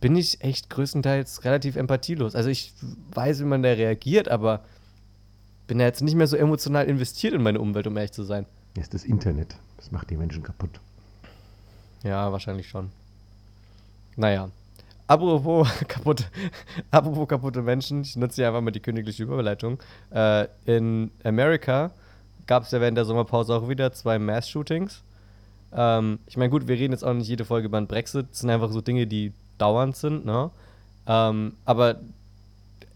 [0.00, 2.36] bin ich echt größtenteils relativ empathielos.
[2.36, 2.72] Also ich
[3.12, 4.62] weiß, wie man da reagiert, aber
[5.66, 8.46] bin da jetzt nicht mehr so emotional investiert in meine Umwelt, um ehrlich zu sein.
[8.74, 9.56] Das ist das Internet.
[9.76, 10.80] Das macht die Menschen kaputt.
[12.02, 12.90] Ja, wahrscheinlich schon.
[14.16, 14.50] Naja.
[15.06, 16.30] Apropos, kaputt,
[16.90, 19.78] apropos kaputte Menschen, ich nutze hier einfach mal die königliche Überleitung.
[20.10, 21.90] Äh, in Amerika
[22.46, 25.02] gab es ja während der Sommerpause auch wieder zwei Mass-Shootings.
[25.72, 28.28] Ähm, ich meine, gut, wir reden jetzt auch nicht jede Folge über den Brexit.
[28.30, 30.50] Das sind einfach so Dinge, die dauernd sind, ne?
[31.06, 32.00] Ähm, aber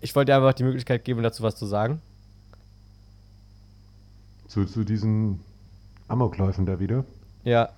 [0.01, 2.01] ich wollte dir einfach die Möglichkeit geben, dazu was zu sagen.
[4.49, 5.41] Zu, zu diesen
[6.09, 7.05] Amokläufen da wieder?
[7.45, 7.69] Ja.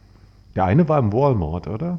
[0.55, 1.99] Der eine war im Walmart, oder?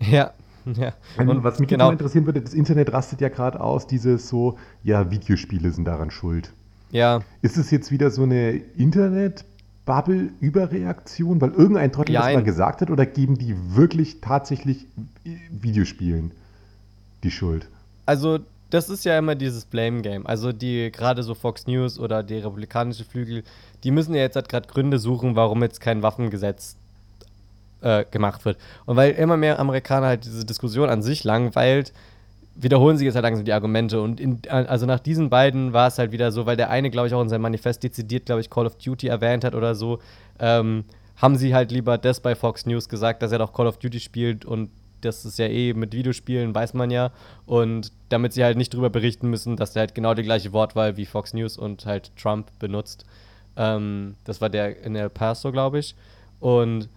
[0.00, 0.30] Ja.
[0.78, 0.94] Ja.
[1.18, 5.10] Und was mich genau interessieren würde, das Internet rastet ja gerade aus, dieses so, ja,
[5.10, 6.54] Videospiele sind daran schuld.
[6.90, 7.20] Ja.
[7.42, 13.04] Ist es jetzt wieder so eine Internet-Bubble-Überreaktion, weil irgendein Trottel das mal gesagt hat, oder
[13.04, 14.86] geben die wirklich tatsächlich
[15.50, 16.30] Videospielen
[17.24, 17.68] die Schuld?
[18.06, 18.38] Also,
[18.70, 20.26] das ist ja immer dieses Blame-Game.
[20.26, 23.44] Also, die gerade so Fox News oder die republikanische Flügel,
[23.84, 26.76] die müssen ja jetzt halt gerade Gründe suchen, warum jetzt kein Waffengesetz
[27.82, 28.58] äh, gemacht wird.
[28.86, 31.92] Und weil immer mehr Amerikaner halt diese Diskussion an sich langweilt,
[32.56, 34.00] wiederholen sich jetzt halt langsam die Argumente.
[34.00, 37.08] Und in, also nach diesen beiden war es halt wieder so, weil der eine, glaube
[37.08, 39.98] ich, auch in seinem Manifest dezidiert, glaube ich, Call of Duty erwähnt hat oder so,
[40.38, 40.84] ähm,
[41.16, 44.00] haben sie halt lieber das bei Fox News gesagt, dass er doch Call of Duty
[44.00, 44.70] spielt und
[45.04, 47.10] das ist ja eh mit Videospielen, weiß man ja.
[47.46, 50.96] Und damit sie halt nicht drüber berichten müssen, dass er halt genau die gleiche Wortwahl
[50.96, 53.04] wie Fox News und halt Trump benutzt.
[53.56, 55.94] Ähm, das war der in El Paso, glaube ich.
[56.40, 56.88] Und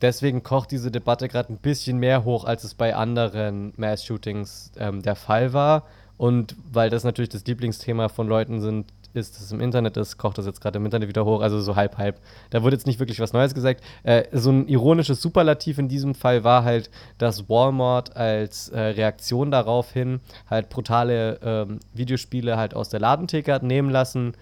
[0.00, 5.02] deswegen kocht diese Debatte gerade ein bisschen mehr hoch, als es bei anderen Mass-Shootings ähm,
[5.02, 5.84] der Fall war.
[6.16, 10.18] Und weil das natürlich das Lieblingsthema von Leuten sind, ist, dass es im Internet ist,
[10.18, 12.20] kocht das jetzt gerade im Internet wieder hoch, also so halb, halb.
[12.50, 13.82] Da wurde jetzt nicht wirklich was Neues gesagt.
[14.02, 19.50] Äh, so ein ironisches Superlativ in diesem Fall war halt, dass Walmart als äh, Reaktion
[19.50, 24.34] darauf hin halt brutale ähm, Videospiele halt aus der Ladentheke hat nehmen lassen,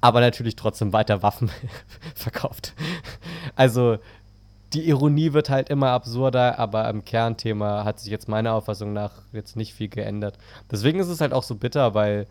[0.00, 1.50] aber natürlich trotzdem weiter Waffen
[2.14, 2.74] verkauft.
[3.56, 3.98] Also
[4.72, 9.22] die Ironie wird halt immer absurder, aber am Kernthema hat sich jetzt meiner Auffassung nach
[9.32, 10.38] jetzt nicht viel geändert.
[10.70, 12.26] Deswegen ist es halt auch so bitter, weil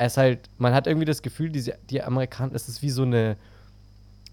[0.00, 3.36] es halt, man hat irgendwie das Gefühl, die, die Amerikaner, es ist wie so eine,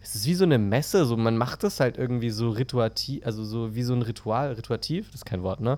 [0.01, 3.43] es ist wie so eine Messe, so man macht das halt irgendwie so rituativ, also
[3.43, 5.77] so wie so ein Ritual, rituativ, das ist kein Wort, ne?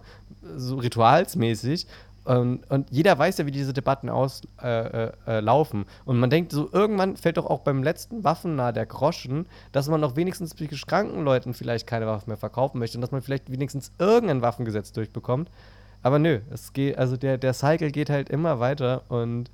[0.56, 1.88] So ritualsmäßig
[2.26, 4.52] und, und, jeder weiß ja, wie diese Debatten auslaufen.
[4.62, 8.72] Äh, äh, äh und man denkt so, irgendwann fällt doch auch beim letzten Waffen nahe
[8.72, 12.98] der Groschen, dass man noch wenigstens psychisch kranken Leuten vielleicht keine Waffen mehr verkaufen möchte
[12.98, 15.50] und dass man vielleicht wenigstens irgendein Waffengesetz durchbekommt.
[16.04, 19.50] Aber nö, es geht, also der, der Cycle geht halt immer weiter und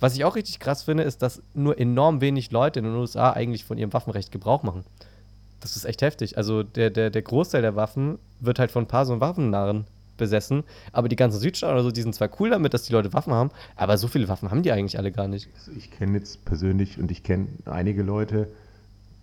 [0.00, 3.32] was ich auch richtig krass finde, ist, dass nur enorm wenig Leute in den USA
[3.32, 4.84] eigentlich von ihrem Waffenrecht Gebrauch machen.
[5.60, 6.38] Das ist echt heftig.
[6.38, 9.84] Also der, der, der Großteil der Waffen wird halt von ein paar so Waffennarren
[10.16, 10.64] besessen.
[10.92, 13.32] Aber die ganzen Südstaaten oder so, die sind zwar cool damit, dass die Leute Waffen
[13.32, 15.48] haben, aber so viele Waffen haben die eigentlich alle gar nicht.
[15.56, 18.48] Also ich kenne jetzt persönlich und ich kenne einige Leute,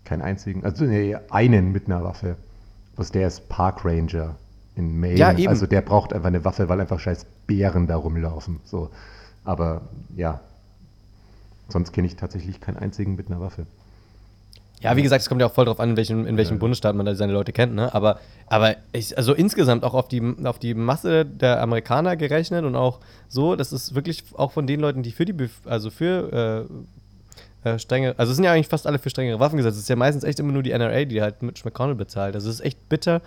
[0.03, 2.35] keinen einzigen, also nee, einen mit einer Waffe.
[2.95, 4.35] Was der ist Park Ranger
[4.75, 5.17] in Maine.
[5.17, 5.47] Ja, eben.
[5.47, 8.59] Also der braucht einfach eine Waffe, weil einfach scheiß Bären da rumlaufen.
[8.65, 8.89] So.
[9.43, 9.81] Aber
[10.15, 10.39] ja,
[11.67, 13.65] sonst kenne ich tatsächlich keinen einzigen mit einer Waffe.
[14.79, 16.59] Ja, wie gesagt, es kommt ja auch voll drauf an, in welchem, in welchem ja.
[16.59, 17.93] Bundesstaat man da seine Leute kennt, ne?
[17.95, 22.75] Aber, aber ich, also insgesamt auch auf die, auf die Masse der Amerikaner gerechnet und
[22.75, 26.67] auch so, das ist wirklich auch von den Leuten, die für die, also für
[27.63, 29.77] äh, äh, strenge, also es sind ja eigentlich fast alle für strengere Waffengesetze.
[29.77, 32.35] Es ist ja meistens echt immer nur die NRA, die halt Mitch McConnell bezahlt.
[32.35, 33.21] Also es ist echt bitter,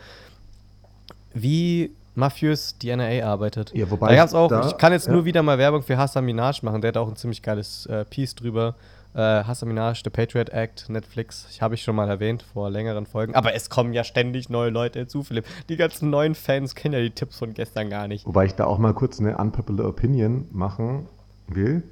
[1.34, 3.72] wie mafiös die NRA arbeitet.
[3.74, 5.12] Ja, wobei da gab's auch, da- ich kann jetzt ja.
[5.12, 8.04] nur wieder mal Werbung für Hassan Minaj machen, der hat auch ein ziemlich geiles äh,
[8.04, 8.74] Piece drüber.
[9.12, 13.06] Äh, Hassan Minaj, The Patriot Act, Netflix, ich habe ich schon mal erwähnt vor längeren
[13.06, 13.34] Folgen.
[13.34, 15.46] Aber es kommen ja ständig neue Leute hinzu, Philipp.
[15.68, 18.24] Die ganzen neuen Fans kennen ja die Tipps von gestern gar nicht.
[18.26, 21.06] Wobei ich da auch mal kurz eine unpopular Opinion machen
[21.48, 21.82] will.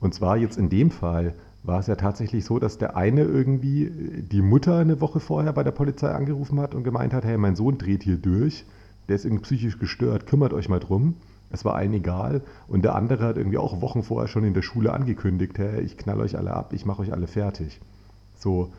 [0.00, 3.90] Und zwar jetzt in dem Fall war es ja tatsächlich so, dass der eine irgendwie
[3.90, 7.56] die Mutter eine Woche vorher bei der Polizei angerufen hat und gemeint hat, hey, mein
[7.56, 8.64] Sohn dreht hier durch,
[9.08, 11.16] der ist irgendwie psychisch gestört, kümmert euch mal drum.
[11.50, 12.42] Es war allen egal.
[12.68, 15.96] Und der andere hat irgendwie auch Wochen vorher schon in der Schule angekündigt, hey, ich
[15.96, 17.80] knall euch alle ab, ich mache euch alle fertig.
[18.38, 18.72] So,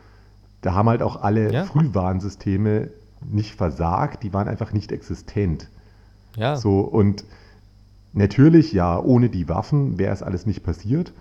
[0.60, 1.64] da haben halt auch alle Ja.
[1.64, 2.90] Frühwarnsysteme
[3.30, 5.68] nicht versagt, die waren einfach nicht existent.
[6.36, 6.56] Ja.
[6.56, 7.24] So, und
[8.12, 11.12] natürlich, ja, ohne die Waffen wäre es alles nicht passiert.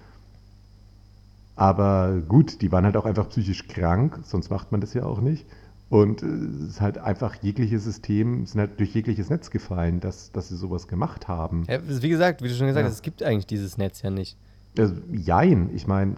[1.55, 5.21] Aber gut, die waren halt auch einfach psychisch krank, sonst macht man das ja auch
[5.21, 5.45] nicht.
[5.89, 10.31] Und äh, es ist halt einfach jegliches System, sind halt durch jegliches Netz gefallen, dass,
[10.31, 11.65] dass sie sowas gemacht haben.
[11.69, 12.89] Ja, wie gesagt, wie du schon gesagt Ja.
[12.89, 14.37] hast, es gibt eigentlich dieses Netz ja nicht.
[14.77, 16.15] Also, jein, ich meine,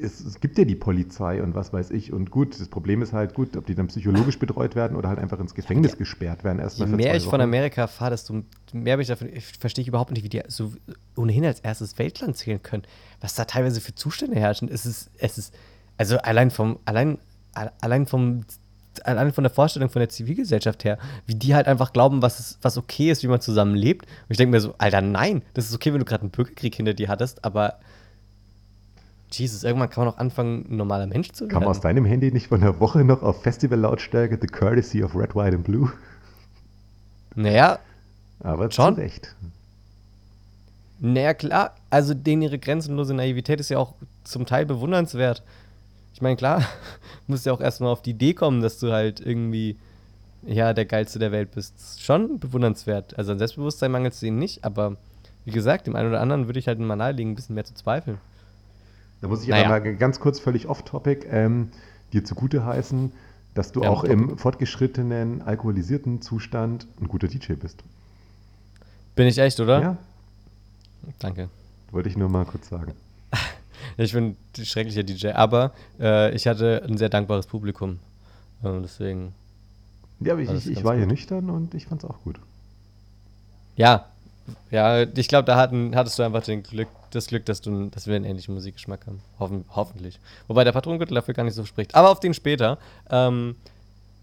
[0.00, 2.12] es, es gibt ja die Polizei und was weiß ich.
[2.12, 5.18] Und gut, das Problem ist halt gut, ob die dann psychologisch betreut werden oder halt
[5.18, 6.58] einfach ins Gefängnis gesperrt werden.
[6.58, 7.40] Je Erstmal für mehr ich von.
[7.40, 10.72] Amerika erfahre, desto mehr bin ich davon, ich verstehe ich überhaupt nicht, wie die so
[11.16, 12.84] ohnehin als erstes Weltland zählen können.
[13.20, 14.68] Was da teilweise für Zustände herrschen.
[14.68, 15.54] Es ist, es ist,
[15.96, 17.18] also allein vom, allein,
[17.80, 18.44] allein vom,
[19.04, 22.58] allein von der Vorstellung von der Zivilgesellschaft her, wie die halt einfach glauben, was, ist,
[22.62, 24.06] was okay ist, wie man zusammen lebt.
[24.06, 26.74] Und ich denke mir so, Alter, nein, das ist okay, wenn du gerade einen Bürgerkrieg
[26.74, 27.78] hinter dir hattest, aber
[29.30, 31.70] Jesus, irgendwann kann man auch anfangen, ein normaler Mensch zu Kam werden.
[31.70, 35.54] aus deinem Handy nicht von der Woche noch auf Festival-Lautstärke The Courtesy of Red, White
[35.56, 35.92] and Blue?
[37.34, 37.78] Naja,
[38.40, 38.94] Aber Schon?
[38.94, 39.34] zu Recht.
[41.00, 43.94] Naja, klar, also denen ihre grenzenlose Naivität ist ja auch
[44.24, 45.42] zum Teil bewundernswert.
[46.18, 46.64] Ich meine, klar,
[47.28, 49.76] musst ja auch erstmal auf die Idee kommen, dass du halt irgendwie,
[50.42, 52.02] ja, der Geilste der Welt bist.
[52.02, 53.16] Schon bewundernswert.
[53.16, 54.96] Also an Selbstbewusstsein mangelt es ihnen nicht, aber
[55.44, 57.74] wie gesagt, dem einen oder anderen würde ich halt mal nahelegen, ein bisschen mehr zu
[57.74, 58.18] zweifeln.
[59.20, 59.66] Da muss ich Naja.
[59.66, 61.70] aber mal ganz kurz völlig off-topic ähm,
[62.12, 63.12] dir zugute heißen,
[63.54, 67.84] dass du Ja, auch im fortgeschrittenen, alkoholisierten Zustand ein guter DJ bist.
[69.14, 69.80] Bin ich echt, oder?
[69.80, 69.96] Ja,
[71.20, 71.48] Danke.
[71.92, 72.90] wollte ich nur mal kurz sagen.
[73.98, 77.98] Ich bin ein schrecklicher DJ, aber äh, ich hatte ein sehr dankbares Publikum.
[78.62, 79.34] Äh, deswegen,
[80.20, 81.08] Ja, aber ich, War ich, ich war gut.
[81.08, 82.38] nüchtern und ich fand's auch gut.
[83.76, 84.06] ja,
[84.70, 88.16] ja, ich glaube, da hatten, hattest du einfach Glück, das Glück, dass, du, dass wir
[88.16, 89.20] einen ähnlichen Musikgeschmack haben.
[89.38, 90.18] Hoffen, hoffentlich.
[90.46, 91.94] Wobei der Patrongürtel dafür gar nicht so spricht.
[91.94, 92.78] Aber auf den später.
[93.10, 93.56] Ähm,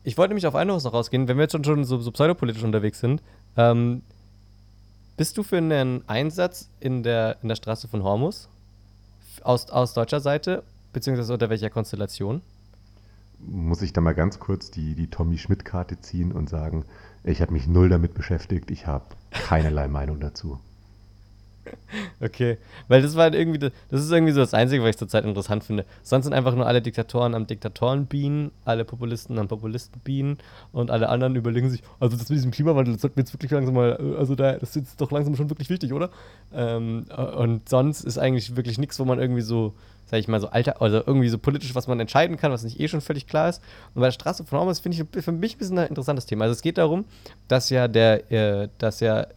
[0.04, 2.64] ich wollte nämlich auf eines noch rausgehen, wenn wir jetzt schon, schon so, so pseudopolitisch
[2.64, 3.22] unterwegs sind.
[3.58, 4.04] Ähm,
[5.18, 8.48] bist du für einen Einsatz in der, in der Straße von Hormus?
[9.44, 10.64] Aus, aus deutscher Seite?
[10.94, 12.42] Beziehungsweise unter welcher Konstellation?
[13.40, 16.86] Muss ich da mal ganz kurz die, die Tommy Schmidt-Karte ziehen und sagen,
[17.24, 20.60] ich habe mich null damit beschäftigt, ich habe keinerlei Meinung dazu.
[22.22, 25.26] Okay, weil das war halt irgendwie, das, ist irgendwie so das Einzige, was ich zurzeit
[25.26, 25.86] interessant finde.
[26.04, 30.38] Sonst sind einfach nur alle Diktatoren am Diktatoren bienen, alle Populisten am Populisten bienen
[30.72, 33.52] und alle anderen überlegen sich, also das mit diesem Klimawandel, das sollten wir jetzt wirklich
[33.52, 36.10] langsam mal, äh, also da, das ist jetzt doch langsam schon wirklich wichtig, oder?
[36.54, 39.74] Ähm, äh, und sonst ist eigentlich wirklich nichts, wo man irgendwie so,
[40.06, 42.80] sag ich mal, so alter, also irgendwie so politisch, was man entscheiden kann, was nicht
[42.80, 43.62] eh schon völlig klar ist.
[43.94, 46.46] Und bei der Straße von Hormus finde ich für mich ein bisschen ein interessantes Thema.
[46.46, 47.06] Also es geht darum,
[47.48, 49.28] dass ja der, äh, dass ja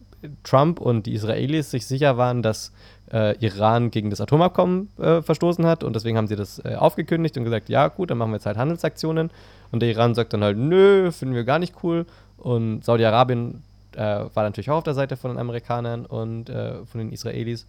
[0.43, 2.73] Trump und die Israelis sich sicher waren, dass
[3.11, 7.37] äh, Iran gegen das Atomabkommen äh, verstoßen hat und deswegen haben sie das äh, aufgekündigt
[7.37, 9.31] und gesagt, ja gut, dann machen wir jetzt halt Handelsaktionen.
[9.71, 12.05] Und der Iran sagt dann halt, nö, finden wir gar nicht cool.
[12.37, 13.63] Und Saudi-Arabien
[13.95, 13.99] äh,
[14.33, 17.65] war natürlich auch auf der Seite von den Amerikanern und äh, von den Israelis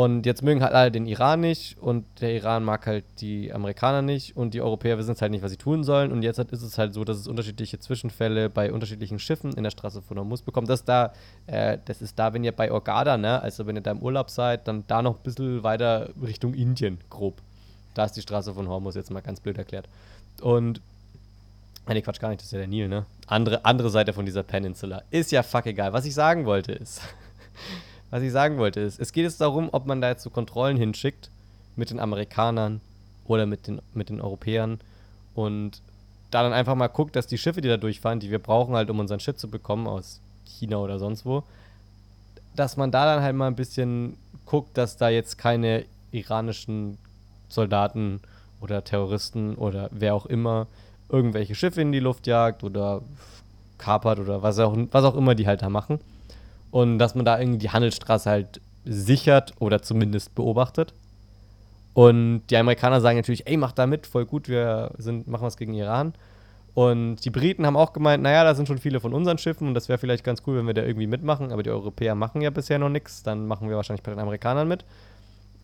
[0.00, 4.00] und jetzt mögen halt alle den Iran nicht und der Iran mag halt die Amerikaner
[4.00, 6.10] nicht und die Europäer wissen jetzt halt nicht, was sie tun sollen.
[6.10, 9.70] Und jetzt ist es halt so, dass es unterschiedliche Zwischenfälle bei unterschiedlichen Schiffen in der
[9.70, 10.70] Straße von Hormuz bekommt.
[10.70, 11.12] Das, da,
[11.46, 14.30] äh, das ist da, wenn ihr bei Orgada, ne, also wenn ihr da im Urlaub
[14.30, 17.42] seid, dann da noch ein bisschen weiter Richtung Indien, grob.
[17.92, 19.86] Da ist die Straße von Hormuz jetzt mal ganz blöd erklärt.
[20.40, 20.80] Und
[21.84, 23.04] Ah, Nee, Quatsch, gar nicht, das ist ja der Nil, ne?
[23.26, 25.02] Andere, andere Seite von dieser Peninsula.
[25.10, 25.92] Ist ja fuck egal.
[25.92, 27.00] Was ich sagen wollte ist,
[28.10, 30.76] was ich sagen wollte ist, es geht jetzt darum, ob man da jetzt so Kontrollen
[30.76, 31.30] hinschickt
[31.76, 32.80] mit den Amerikanern
[33.26, 34.80] oder mit den, mit den Europäern
[35.34, 35.80] und
[36.30, 38.90] da dann einfach mal guckt, dass die Schiffe, die da durchfahren, die wir brauchen halt,
[38.90, 41.42] um unseren Shit zu bekommen aus China oder sonst wo,
[42.56, 46.98] dass man da dann halt mal ein bisschen guckt, dass da jetzt keine iranischen
[47.48, 48.20] Soldaten
[48.60, 50.66] oder Terroristen oder wer auch immer
[51.08, 53.02] irgendwelche Schiffe in die Luft jagt oder
[53.78, 56.00] kapert oder was auch, was auch immer die halt da machen.
[56.70, 60.94] Und dass man da irgendwie die Handelsstraße halt sichert oder zumindest beobachtet.
[61.94, 65.56] Und die Amerikaner sagen natürlich, ey, mach da mit, voll gut, wir sind, machen was
[65.56, 66.14] gegen Iran.
[66.74, 69.74] Und die Briten haben auch gemeint, naja, da sind schon viele von unseren Schiffen und
[69.74, 71.52] das wäre vielleicht ganz cool, wenn wir da irgendwie mitmachen.
[71.52, 73.22] Aber die Europäer machen ja bisher noch nichts.
[73.22, 74.84] Dann machen wir wahrscheinlich bei den Amerikanern mit.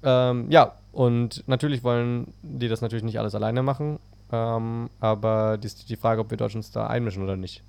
[0.03, 3.99] Ähm, ja, und natürlich wollen die das natürlich nicht alles alleine machen.
[4.33, 7.63] Ähm, aber die, die Frage, ob wir Deutschland da einmischen oder nicht.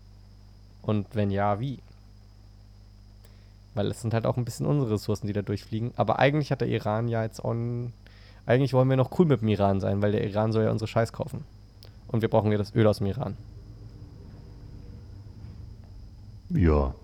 [0.82, 1.80] Und wenn ja, wie?
[3.78, 5.92] Weil es sind halt auch ein bisschen unsere Ressourcen, die da durchfliegen.
[5.98, 7.94] Aber eigentlich hat der Iran ja jetzt on.
[8.48, 10.88] Eigentlich wollen wir noch cool mit dem Iran sein, weil der Iran soll ja unsere
[10.88, 11.44] Scheiß kaufen.
[12.08, 13.38] Und wir brauchen ja das Öl aus dem Iran.
[16.50, 16.96] Ja.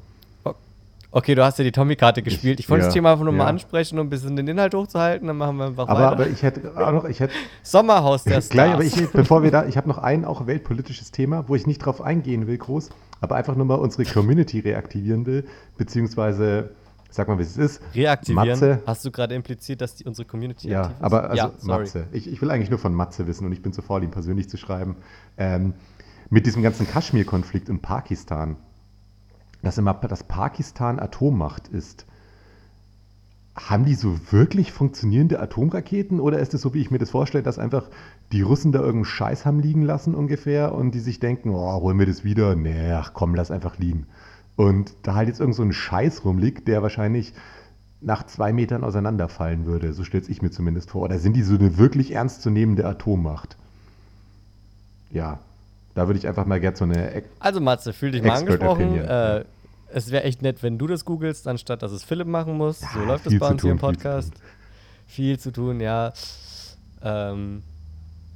[1.12, 2.60] Okay, du hast ja die Tommy-Karte gespielt.
[2.60, 3.38] Ich wollte ja, das Thema einfach nur ja.
[3.38, 5.28] mal ansprechen, um ein bisschen den Inhalt hochzuhalten.
[5.28, 6.12] Dann machen wir einfach Aber, weiter.
[6.14, 8.50] aber ich hätte auch noch, ich hätte Sommerhaus der Stars.
[8.50, 11.68] gleich, aber ich, bevor wir da, ich habe noch ein auch weltpolitisches Thema, wo ich
[11.68, 12.90] nicht drauf eingehen will, groß,
[13.24, 16.72] aber einfach nur mal unsere Community reaktivieren will, beziehungsweise,
[17.10, 17.82] sag mal, wie es ist.
[17.96, 18.50] Reaktivieren.
[18.50, 21.04] Matze, Hast du gerade impliziert, dass die, unsere Community Ja, aktiv ist?
[21.04, 21.80] aber also ja, sorry.
[21.84, 22.08] Matze.
[22.12, 24.50] Ich, ich will eigentlich nur von Matze wissen und ich bin zu faul, ihm persönlich
[24.50, 24.98] zu schreiben.
[25.38, 25.74] Ähm,
[26.30, 28.58] mit diesem ganzen Kaschmir-Konflikt in Pakistan,
[29.62, 32.06] dass immer das Pakistan Atommacht ist.
[33.56, 37.44] Haben die so wirklich funktionierende Atomraketen oder ist es so, wie ich mir das vorstelle,
[37.44, 37.86] dass einfach
[38.32, 42.00] die Russen da irgendeinen Scheiß haben liegen lassen ungefähr und die sich denken, oh, holen
[42.00, 42.56] wir das wieder?
[42.56, 44.08] Nee, ach komm, lass einfach liegen.
[44.56, 47.34] Und da halt jetzt irgend so ein Scheiß rumliegt, der wahrscheinlich
[48.02, 49.94] nach zwei Metern auseinanderfallen würde.
[49.94, 51.04] So stellt ich mir zumindest vor.
[51.04, 53.56] Oder sind die so eine wirklich ernstzunehmende Atommacht?
[55.12, 55.40] Ja,
[55.96, 57.12] da würde ich einfach mal gerne so eine.
[57.12, 58.98] Ex- Also Matze, fühl dich mal angesprochen.
[58.98, 59.46] Äh.
[59.94, 62.80] Es wäre echt nett, wenn du das googelst, anstatt dass es Philipp machen muss.
[62.80, 64.34] so Ja, läuft es bei uns hier im tun, viel zu Podcast.
[65.08, 66.14] Viel zu tun, ja.
[67.02, 67.64] Ähm,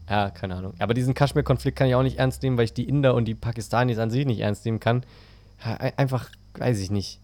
[0.10, 0.74] ja, keine Ahnung.
[0.80, 3.36] Aber diesen Kaschmir-Konflikt kann ich auch nicht ernst nehmen, weil ich die Inder und die
[3.36, 5.04] Pakistanis an sich nicht ernst nehmen kann.
[5.98, 7.20] Einfach, weiß ich nicht.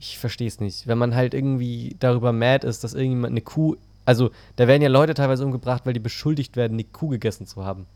[0.00, 0.86] Ich verstehe es nicht.
[0.86, 3.76] Wenn man halt irgendwie darüber mad ist, dass irgendjemand eine Kuh.
[4.04, 7.64] Also, da werden ja Leute teilweise umgebracht, weil die beschuldigt werden, eine Kuh gegessen zu
[7.64, 7.86] haben.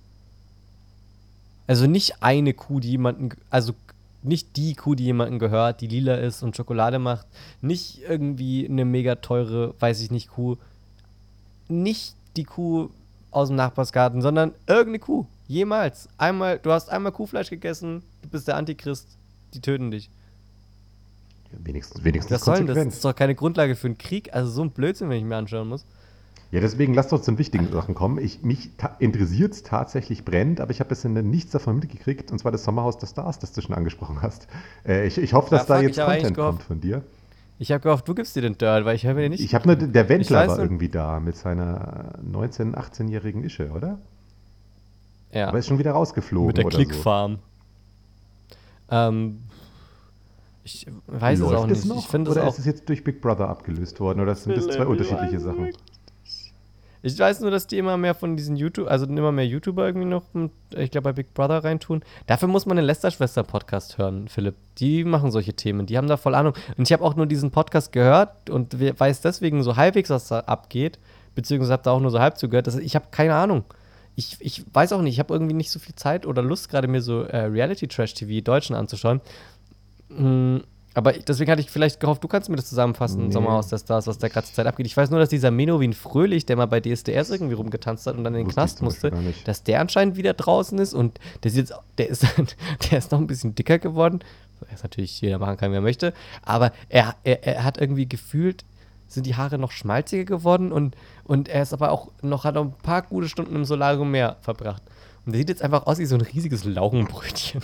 [1.66, 3.74] Also nicht eine Kuh, die jemanden, also
[4.28, 7.26] nicht die Kuh, die jemanden gehört, die lila ist und Schokolade macht.
[7.60, 10.56] Nicht irgendwie eine mega teure, weiß ich nicht, Kuh.
[11.68, 12.90] Nicht die Kuh
[13.30, 15.26] aus dem Nachbarsgarten, sondern irgendeine Kuh.
[15.48, 16.08] Jemals.
[16.18, 19.08] Einmal, du hast einmal Kuhfleisch gegessen, du bist der Antichrist,
[19.54, 20.10] die töten dich.
[21.50, 22.94] wenigstens wenigstens Was soll denn das?
[22.94, 24.34] Ist doch keine Grundlage für einen Krieg.
[24.34, 25.86] Also so ein Blödsinn, wenn ich mir anschauen muss.
[26.50, 28.18] Ja, deswegen lass doch zu den wichtigen Sachen kommen.
[28.18, 32.52] Ich, mich interessiert es tatsächlich brennend, aber ich habe bisher nichts davon mitgekriegt, und zwar
[32.52, 34.48] das Sommerhaus der Stars, das du schon angesprochen hast.
[34.86, 37.02] Äh, ich, ich hoffe, dass da fuck, jetzt Content kommt von dir.
[37.58, 39.44] Ich habe gehofft, du gibst dir den Dirt, weil ich höre mir den nicht.
[39.44, 43.98] Ich habe nur, der Wendler weiß war irgendwie da mit seiner 19-, 18-jährigen Ische, oder?
[45.32, 45.48] ja.
[45.48, 47.40] Aber ist schon wieder rausgeflogen Mit der Clickfarm.
[48.90, 49.42] Ähm,
[50.64, 51.46] ich weiß so.
[51.46, 51.78] es auch Läuft nicht.
[51.78, 51.98] es noch?
[51.98, 52.48] Ich es oder auch.
[52.48, 54.20] ist es jetzt durch Big Brother abgelöst worden?
[54.20, 55.70] Oder sind das zwei unterschiedliche Sachen?
[57.14, 60.06] Ich weiß nur, dass die immer mehr von diesen YouTube, also immer mehr YouTuber irgendwie
[60.06, 62.02] noch, mit, ich glaube, bei Big Brother reintun.
[62.26, 64.54] Dafür muss man den Lester-Schwester-Podcast hören, Philipp.
[64.78, 66.54] Die machen solche Themen, die haben da voll Ahnung.
[66.76, 70.28] Und ich habe auch nur diesen Podcast gehört und we- weiß deswegen so halbwegs, was
[70.28, 70.98] da abgeht,
[71.34, 72.66] beziehungsweise habe da auch nur so halb zugehört.
[72.66, 73.64] Das, ich habe keine Ahnung.
[74.16, 76.88] Ich, ich weiß auch nicht, ich habe irgendwie nicht so viel Zeit oder Lust, gerade
[76.88, 79.20] mir so äh, Reality-Trash-TV Deutschen anzuschauen.
[80.08, 80.58] Mm,
[80.98, 83.32] aber deswegen hatte ich vielleicht gehofft, du kannst mir das zusammenfassen, Nee.
[83.32, 84.84] Sommerhaus der Stars, was da gerade zur Zeit abgeht.
[84.84, 88.24] Ich weiß nur, dass dieser Menowin Fröhlich, der mal bei DSDS irgendwie rumgetanzt hat und
[88.24, 89.12] dann in den Knast musste,
[89.44, 92.26] dass der anscheinend wieder draußen ist und der ist jetzt, der ist,
[92.90, 94.18] der ist noch ein bisschen dicker geworden.
[94.72, 96.12] Was natürlich jeder machen kann, wer möchte.
[96.42, 98.64] Aber er, er, er hat irgendwie gefühlt,
[99.06, 102.64] sind die Haare noch schmalziger geworden und, und er ist aber auch noch, hat noch
[102.64, 104.82] ein paar gute Stunden im Solarium mehr verbracht.
[105.28, 107.60] Und der sieht jetzt einfach aus wie so ein riesiges Laugenbrötchen.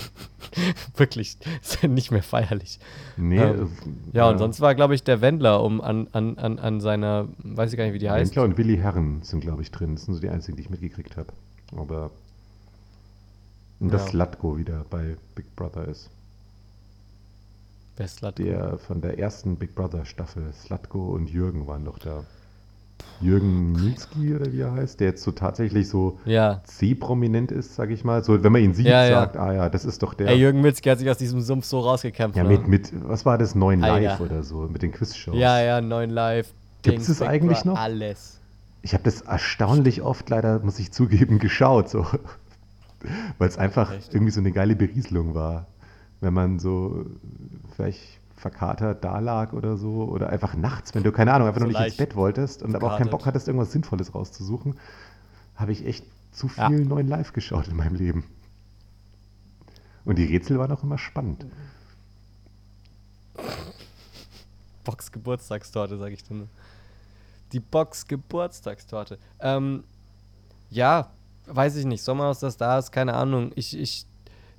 [0.99, 2.79] Wirklich, ist ja nicht mehr feierlich.
[3.17, 3.73] Nee, Ähm,
[4.13, 7.27] äh, Ja, und sonst war, glaube ich, der Wendler um an, an, an, an seiner,
[7.39, 8.33] weiß ich gar nicht, wie die heißt.
[8.33, 9.95] Wendler und Willi Herren sind, glaube ich, drin.
[9.95, 11.33] Das sind so die einzigen, die ich mitgekriegt habe.
[11.75, 12.11] Aber.
[13.81, 14.11] Und dass Ja.
[14.11, 16.11] Slatko wieder bei Big Brother ist.
[17.97, 18.37] Westlatt.
[18.41, 22.25] Der von der ersten Big Brother Staffel, Slatko und Jürgen waren doch da.
[23.21, 26.61] Jürgen Milski oder wie er heißt, der jetzt so tatsächlich so Ja.
[26.65, 28.23] C-prominent ist, sag ich mal.
[28.25, 29.21] So, wenn man ihn sieht, Ja, ja.
[29.21, 30.29] sagt, ah ja, das ist doch der.
[30.29, 32.37] Ey, Jürgen Milzki hat sich aus diesem Sumpf so rausgekämpft.
[32.37, 32.51] ja, ne?
[32.51, 34.25] mit, mit, was war das, 9 Live Alter.
[34.25, 35.37] oder so, mit den Quizshows.
[35.37, 36.53] Ja, ja, neun Live.
[36.85, 37.79] Dings, es Big eigentlich noch?
[37.79, 38.41] Alles.
[38.83, 42.07] Ich habe das erstaunlich oft leider, muss ich zugeben, geschaut, so.
[43.39, 44.13] Weil es einfach Echt?
[44.15, 45.67] irgendwie so eine geile Berieselung war.
[46.21, 47.05] Wenn man so
[47.77, 50.05] vielleicht verkatert da lag oder so.
[50.05, 52.75] Oder einfach nachts, wenn du, keine Ahnung, einfach So nur nicht ins Bett wolltest und
[52.77, 53.09] aber auch keinen.
[53.09, 54.79] Bock hattest, irgendwas Sinnvolles rauszusuchen,
[55.57, 56.69] habe ich echt zu Ja.
[56.69, 58.25] viel neuen Live geschaut in meinem Leben.
[60.05, 61.47] Und die Rätsel waren auch immer spannend.
[64.85, 66.49] Box Geburtstagstorte, sag ich dir nur.
[67.53, 69.19] Die Box Geburtstagstorte.
[69.41, 69.85] Ähm,
[70.69, 71.09] ja,
[71.47, 72.03] weiß ich nicht.
[72.03, 73.53] Sommerhaus der Stars, keine Ahnung.
[73.55, 74.05] Ich, ich,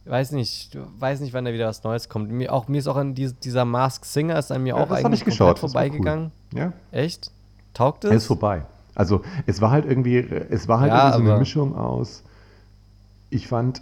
[0.05, 2.29] weiß nicht, weiß nicht, wann da wieder was Neues kommt.
[2.31, 4.91] Mir, auch, mir ist auch an die, dieser Mask Singer ist an mir Ja, auch
[4.91, 5.59] eigentlich ich geschaut, war cool.
[5.69, 6.31] vorbeigegangen.
[6.53, 7.31] Ja, Echt?
[7.73, 8.11] Taugt es?
[8.11, 8.63] er ist vorbei.
[8.93, 12.23] Also es war halt irgendwie, es war halt Ja, irgendwie so eine Mischung aus,
[13.29, 13.81] ich fand,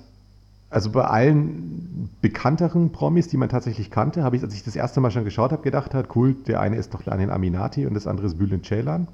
[0.72, 5.02] also bei allen bekannteren Promis, die man tatsächlich kannte, habe ich, als ich das erste
[5.02, 8.08] Mal schon geschaut habe, gedacht hat, cool, der eine ist doch Lanin Aminati und das
[8.08, 9.08] andere ist Bülent Ceylan.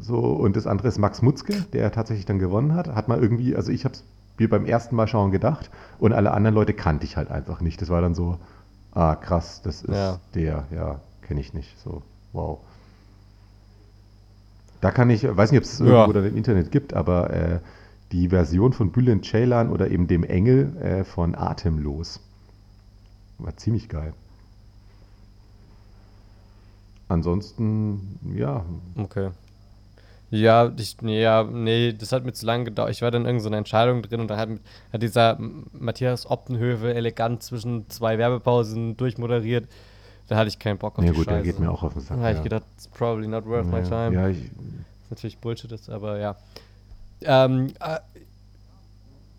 [0.00, 2.88] So, und das andere ist Max Mutzke, der tatsächlich dann gewonnen hat.
[2.94, 4.04] Hat man irgendwie, also ich habe es
[4.38, 7.80] mir beim ersten Mal schauen gedacht und alle anderen Leute kannte ich halt einfach nicht.
[7.82, 8.38] Das war dann so,
[8.92, 10.20] ah krass, das ist Ja.
[10.34, 11.78] der, ja, kenne ich nicht.
[11.80, 12.58] So, wow.
[14.80, 15.84] Da kann ich, weiß nicht, ob es Ja.
[15.86, 17.60] irgendwo dann im Internet gibt, aber äh,
[18.12, 22.20] die Version von Bülent Ceylan oder eben dem Engel äh, von Atemlos
[23.38, 24.12] war ziemlich geil.
[27.08, 28.64] Ansonsten, ja,
[28.96, 29.30] Okay.
[30.30, 32.90] Ja, ich, nee, ja, nee, das hat mir zu lange gedauert.
[32.90, 34.48] Ich war dann in irgendeiner Entscheidung drin und da hat,
[34.92, 35.38] hat dieser
[35.72, 39.68] Matthias Optenhöfe elegant zwischen zwei Werbepausen durchmoderiert.
[40.28, 41.44] Da hatte ich keinen Bock auf ja die gut, der Scheiße.
[41.44, 42.16] geht mir auch auf den Sack.
[42.16, 42.42] Da habe ich ja.
[42.42, 44.14] gedacht, it's probably not worth my ja, time.
[44.14, 44.38] ja, ich,
[45.02, 46.36] Was natürlich Bullshit ist, aber ja.
[47.22, 47.98] Ähm, äh,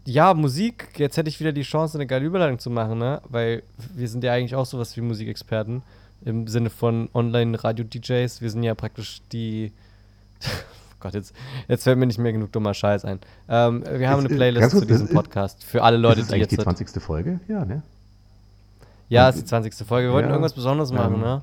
[0.05, 3.21] ja, Musik, jetzt hätte ich wieder die Chance, eine geile Überleitung zu machen, ne?
[3.27, 3.63] Weil
[3.93, 5.83] wir sind ja eigentlich auch sowas wie Musikexperten
[6.23, 8.41] im Sinne von Online-Radio-DJs.
[8.41, 9.73] Wir sind ja praktisch die.
[10.99, 11.33] Gott, jetzt,
[11.67, 13.19] jetzt fällt mir nicht mehr genug dummer Scheiß ein.
[13.47, 15.97] Ähm, wir haben Ist- eine ist- Playlist ganz kurz, zu diesem ist- Podcast für alle
[15.97, 16.51] Leute, ist die jetzt.
[16.51, 16.99] die 20.
[17.01, 17.39] Folge?
[17.47, 17.83] Ja, ne?
[19.09, 19.85] ja, es ist die 20.
[19.87, 20.07] Folge.
[20.09, 21.41] Wir wollten Ja, irgendwas Besonderes machen, ähm, ne?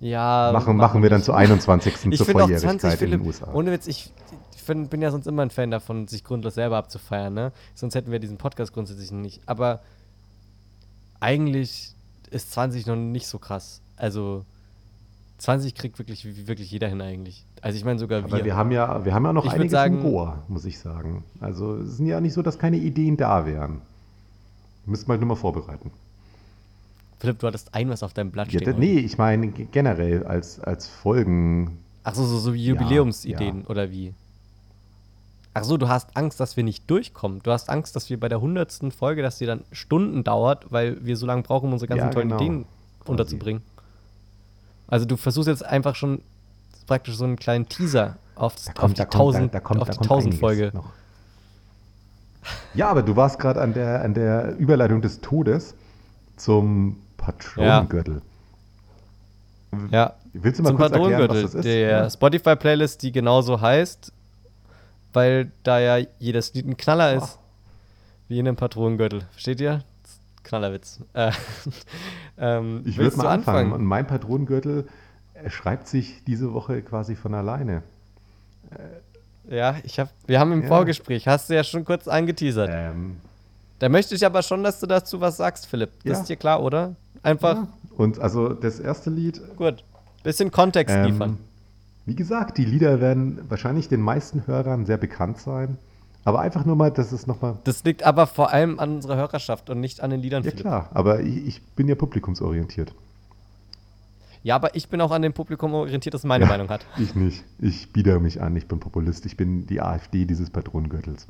[0.00, 0.50] Ja.
[0.52, 1.94] machen, machen wir dann zur 21.
[2.12, 3.52] Ich zur Volljährigkeit 20, in den USA.
[3.52, 4.12] ohne Witz, ich,
[4.54, 7.52] ich find, bin ja sonst immer ein Fan davon, sich grundlos selber abzufeiern, ne?
[7.74, 9.40] Sonst hätten wir diesen Podcast grundsätzlich nicht.
[9.46, 9.80] Aber
[11.20, 11.94] eigentlich
[12.30, 13.80] ist 20 noch nicht so krass.
[13.96, 14.44] Also
[15.42, 17.44] 20 kriegt wirklich, wirklich jeder hin eigentlich.
[17.62, 18.44] Also ich meine sogar Aber wir.
[18.44, 21.24] wir haben ja, wir haben ja noch Ich einiges sagen- im Rohr, muss ich sagen.
[21.40, 23.80] Also es ist ja nicht so, dass keine Ideen da wären.
[24.86, 25.90] Müssten wir halt nur mal vorbereiten.
[27.18, 28.78] Philipp, du hattest ein was auf deinem Blatt Ja, stehen.
[28.78, 31.78] nee, ich meine generell als, als Folgen.
[32.04, 34.14] Ach so, so, so Jubiläumsideen oder wie?
[35.54, 37.40] Ach so, du hast Angst, dass wir nicht durchkommen.
[37.42, 41.04] Du hast Angst, dass wir bei der hundertsten Folge, dass die dann Stunden dauert, weil
[41.04, 42.40] wir so lange brauchen, um unsere ganzen Ja, tollen genau.
[42.40, 42.64] Ideen
[43.04, 43.62] unterzubringen.
[44.92, 46.20] Also du versuchst jetzt einfach schon
[46.86, 49.86] praktisch so einen kleinen Teaser auf, auf die da kommt- 1000 da- da kommt- auf
[49.86, 50.70] da die kommt 1000 einiges Folge.
[50.74, 50.90] noch.
[52.74, 55.74] Ja, aber du warst gerade an der, an der Überleitung des Todes
[56.36, 58.20] zum Patronengürtel.
[59.90, 60.12] Ja.
[60.34, 61.64] Willst du mal Zum kurz erklären, was Patronengürtel, das ist?
[61.64, 62.10] der Ja.
[62.10, 64.12] Spotify-Playlist, die genauso heißt,
[65.14, 67.38] weil da ja jedes Lied ein Knaller ist.
[68.28, 69.22] Wie in einem Patronengürtel.
[69.30, 69.84] Versteht ihr?
[70.42, 71.00] Knallerwitz.
[71.14, 71.32] Äh,
[72.38, 73.72] ähm, Ich würde mal anfangen.
[73.72, 74.86] Und mein Patronengürtel
[75.34, 77.82] äh, schreibt sich diese Woche quasi von alleine.
[79.48, 80.68] Ja, ich hab, wir haben im Ja.
[80.68, 82.70] Vorgespräch, hast du ja schon kurz angeteasert.
[82.72, 83.16] Ähm,
[83.80, 85.90] Da möchte ich aber schon, dass du dazu was sagst, Philipp.
[86.04, 86.20] Das Ja.
[86.20, 86.94] ist dir klar, oder?
[87.24, 87.68] Einfach, ja.
[87.96, 89.40] Und also das erste Lied.
[89.56, 89.84] gut.
[90.22, 91.38] Bisschen Kontext Ähm, liefern.
[92.06, 95.76] wie gesagt, die Lieder werden wahrscheinlich den meisten Hörern sehr bekannt sein.
[96.24, 97.58] Aber einfach nur mal, dass es nochmal.
[97.64, 100.64] Das liegt aber vor allem an unserer Hörerschaft und nicht an den Liedern, Ja Philipp.
[100.64, 102.94] klar, aber ich, ich bin ja publikumsorientiert.
[104.44, 106.84] Ja, aber ich bin auch an dem Publikum orientiert, das meine ja, Meinung hat.
[106.98, 107.44] Ich nicht.
[107.60, 109.24] Ich bieder mich an, ich bin Populist.
[109.24, 111.26] Ich bin die AfD dieses Patronengürtels.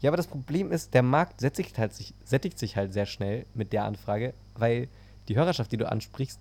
[0.00, 3.46] Ja, aber das Problem ist, der Markt sättigt, halt sich, sättigt sich halt sehr schnell
[3.54, 4.88] mit der Anfrage, weil
[5.28, 6.38] die Hörerschaft, die du ansprichst,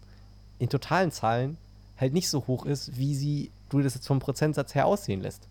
[0.59, 1.57] in totalen Zahlen
[1.97, 5.47] halt nicht so hoch ist, wie sie du das jetzt vom Prozentsatz her aussehen lässt.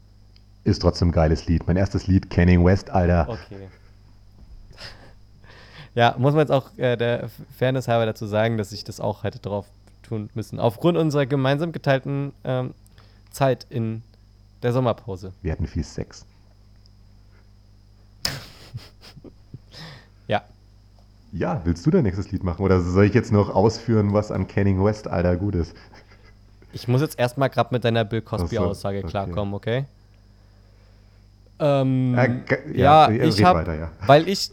[0.65, 1.67] Ist trotzdem ein geiles Lied.
[1.67, 3.29] Mein erstes Lied, Canning West, Alter.
[3.29, 3.69] Okay.
[5.97, 9.23] Ja, muss man jetzt auch äh, der Fairness halber dazu sagen, dass ich das auch
[9.23, 9.67] hätte drauf
[10.03, 10.59] tun müssen.
[10.59, 12.75] Aufgrund unserer gemeinsam geteilten ähm,
[13.31, 14.03] Zeit in
[14.65, 15.33] der Sommerpause.
[15.43, 16.25] Wir hatten viel Sex.
[20.27, 20.43] Ja.
[21.33, 22.65] Ja, willst du dein nächstes Lied machen?
[22.65, 25.77] Oder soll ich jetzt noch ausführen, was an Canning West, Alter, gut ist?
[26.73, 29.07] Ich muss jetzt erstmal gerade mit deiner Bill Ach so, Cosby-Aussage okay.
[29.07, 29.85] klarkommen, okay?
[31.59, 33.93] Ähm, Äh, ja, ja, ich habe, weiter, ja.
[34.07, 34.51] weil ich,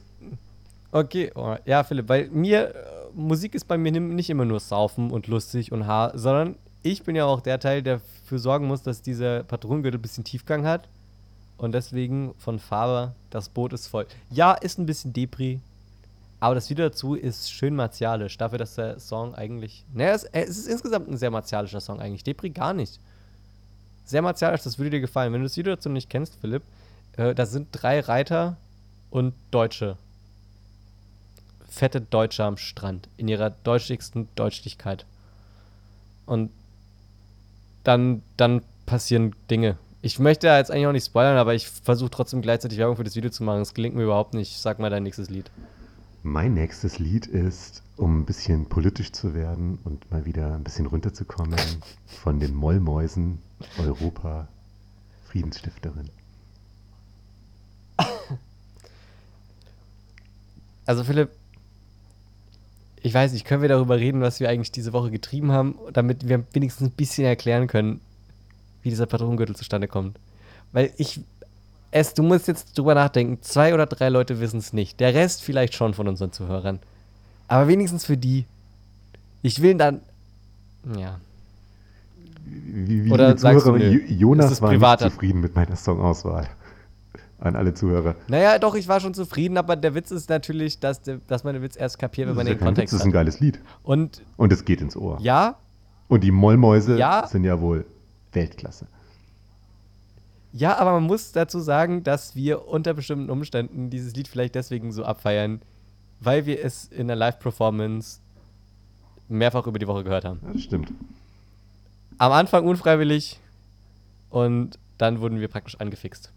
[0.91, 2.76] okay, oh, ja, Philipp, weil mir, äh,
[3.14, 7.16] Musik ist bei mir nicht immer nur saufen und lustig und haar, sondern ich bin
[7.16, 10.88] ja auch der Teil, der dafür sorgen muss, dass dieser Patronengürtel ein bisschen Tiefgang hat
[11.58, 14.08] und deswegen von Faber, das Boot ist voll.
[14.30, 15.60] Ja, ist ein bisschen Depri,
[16.39, 20.58] aber das Video dazu ist schön martialisch, dafür, dass der Song eigentlich, naja, es, es
[20.60, 22.99] ist insgesamt ein sehr martialischer Song eigentlich, Depri gar nicht.
[24.06, 25.34] Sehr martialisch, das würde dir gefallen.
[25.34, 26.64] Wenn du das Video dazu nicht kennst, Philipp,
[27.18, 28.57] äh, da sind drei Reiter
[29.09, 29.97] und Deutsche.
[31.70, 33.07] Fette Deutsche am Strand.
[33.18, 35.05] In ihrer deutschigsten Deutschlichkeit.
[36.26, 36.51] Und
[37.84, 39.78] dann, dann passieren Dinge.
[40.01, 43.03] Ich möchte ja jetzt eigentlich auch nicht spoilern, aber ich versuche trotzdem gleichzeitig Werbung für
[43.03, 43.62] das Video zu machen.
[43.62, 44.57] Es gelingt mir überhaupt nicht.
[44.57, 45.51] Sag mal dein nächstes Lied.
[46.24, 50.86] Mein nächstes Lied ist, um ein bisschen politisch zu werden und mal wieder ein bisschen
[50.86, 51.57] runterzukommen,
[52.05, 53.39] von den Mollmäusen
[53.80, 54.47] Europa
[55.26, 56.09] Friedensstifterin.
[60.91, 61.29] Also Philipp,
[63.01, 66.27] ich weiß nicht, können wir darüber reden, was wir eigentlich diese Woche getrieben haben, damit
[66.27, 68.01] wir wenigstens ein bisschen erklären können,
[68.83, 70.19] wie dieser Patronengürtel zustande kommt.
[70.73, 71.21] Weil ich,
[71.91, 74.99] es, du musst jetzt drüber nachdenken, zwei oder drei Leute wissen es nicht.
[74.99, 76.79] Der Rest vielleicht schon von unseren Zuhörern.
[77.47, 78.43] Aber wenigstens für die.
[79.43, 80.01] Ich will dann,
[80.97, 81.21] ja.
[82.43, 86.49] Wie, wie Oder sagst du, Zuhörer, nö, Jo- Jonas war nicht zufrieden mit meiner Songauswahl.
[87.41, 88.15] An alle Zuhörer.
[88.27, 91.53] Naja, doch, ich war schon zufrieden, aber der Witz ist natürlich, dass, der, dass man
[91.55, 93.09] den Witz erst kapiert, wenn man ist ja den kein Witz, Kontext das ist ein
[93.09, 93.13] hat.
[93.13, 93.59] geiles Lied.
[93.83, 95.17] Und Und es geht ins Ohr.
[95.21, 95.55] ja,
[96.07, 97.25] Und die Mollmäuse Ja.
[97.27, 97.85] sind ja wohl
[98.31, 98.85] Weltklasse.
[100.53, 104.91] Ja, aber man muss dazu sagen, dass wir unter bestimmten Umständen dieses Lied vielleicht deswegen
[104.91, 105.61] so abfeiern,
[106.19, 108.19] weil wir es in der Live-Performance
[109.29, 110.41] mehrfach über die Woche gehört haben.
[110.45, 110.91] Ja, das stimmt.
[112.17, 113.39] Am Anfang unfreiwillig
[114.29, 116.31] und dann wurden wir praktisch angefixt.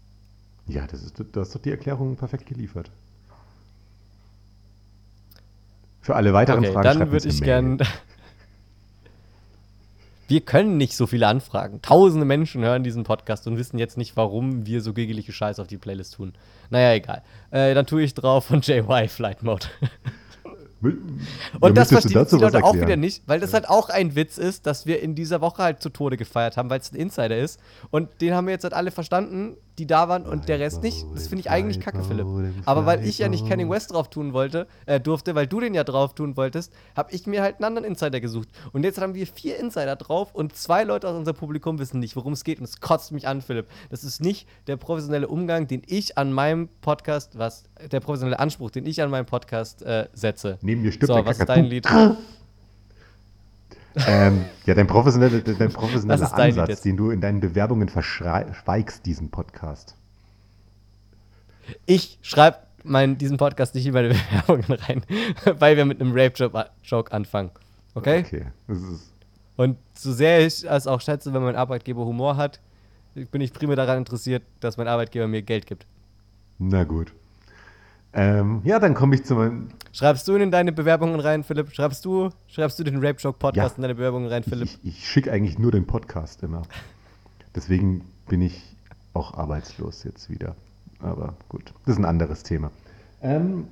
[0.67, 2.89] Ja, das ist, du hast doch die Erklärung perfekt geliefert.
[6.01, 7.77] Für alle weiteren Okay, Fragen dann würde ich eine Mail.
[7.77, 7.87] gern.
[10.27, 11.83] Wir können nicht so viele Anfragen.
[11.83, 15.67] Tausende Menschen hören diesen Podcast und wissen jetzt nicht, warum wir so gigelige Scheiß auf
[15.67, 16.33] die Playlist tun.
[16.71, 17.21] Naja, egal.
[17.51, 19.67] Äh, dann tue ich drauf von JY Flight Mode.
[21.59, 24.65] Und das verstehen die Leute auch wieder nicht, weil das halt auch ein Witz ist,
[24.67, 27.59] dass wir in dieser Woche halt zu Tode gefeiert haben, weil es ein Insider ist.
[27.89, 31.05] Und den haben wir jetzt halt alle verstanden, die da waren und der Rest nicht.
[31.13, 32.27] Das finde ich eigentlich kacke, Philipp.
[32.65, 35.73] Aber weil ich ja nicht Kanye West drauf tun wollte, äh, durfte, weil du den
[35.73, 38.49] ja drauf tun wolltest, habe ich mir halt einen anderen Insider gesucht.
[38.71, 42.15] Und jetzt haben wir vier Insider drauf und zwei Leute aus unserem Publikum wissen nicht,
[42.15, 42.59] worum es geht.
[42.59, 43.67] Und es kotzt mich an, Philipp.
[43.89, 48.71] Das ist nicht der professionelle Umgang, den ich an meinem Podcast, was, der professionelle Anspruch,
[48.71, 50.57] den ich an meinem Podcast äh, setze.
[50.61, 51.87] Neben mir stirbt So, was ist dein Lied?
[54.07, 59.95] Ähm, ja, dein professioneller, dein professioneller Ansatz, den du in deinen Bewerbungen verschweigst, diesen Podcast.
[61.85, 64.09] Ich schreibe diesen Podcast nicht in meine
[64.47, 65.03] Bewerbungen rein,
[65.59, 67.51] weil wir mit einem Rape-Joke anfangen.
[67.95, 68.19] Okay?
[68.19, 68.45] Okay.
[69.55, 72.59] Und so sehr ich es auch schätze, wenn mein Arbeitgeber Humor hat,
[73.13, 75.85] bin ich primär daran interessiert, dass mein Arbeitgeber mir Geld gibt.
[76.59, 77.13] na gut.
[78.17, 79.67] Ähm, ja, dann komme ich zu meinem.
[79.91, 81.73] Schreibst du in deine Bewerbungen rein, Philipp?
[81.73, 83.75] Schreibst du, schreibst du den Rape Joke Podcast Ja.
[83.77, 84.67] in deine Bewerbungen rein, Philipp?
[84.67, 86.61] Ich, ich schicke eigentlich nur den Podcast immer.
[87.55, 88.61] Deswegen bin ich
[89.13, 90.55] auch arbeitslos jetzt wieder.
[90.99, 92.71] Aber gut, das ist ein anderes Thema.
[93.21, 93.67] Ähm,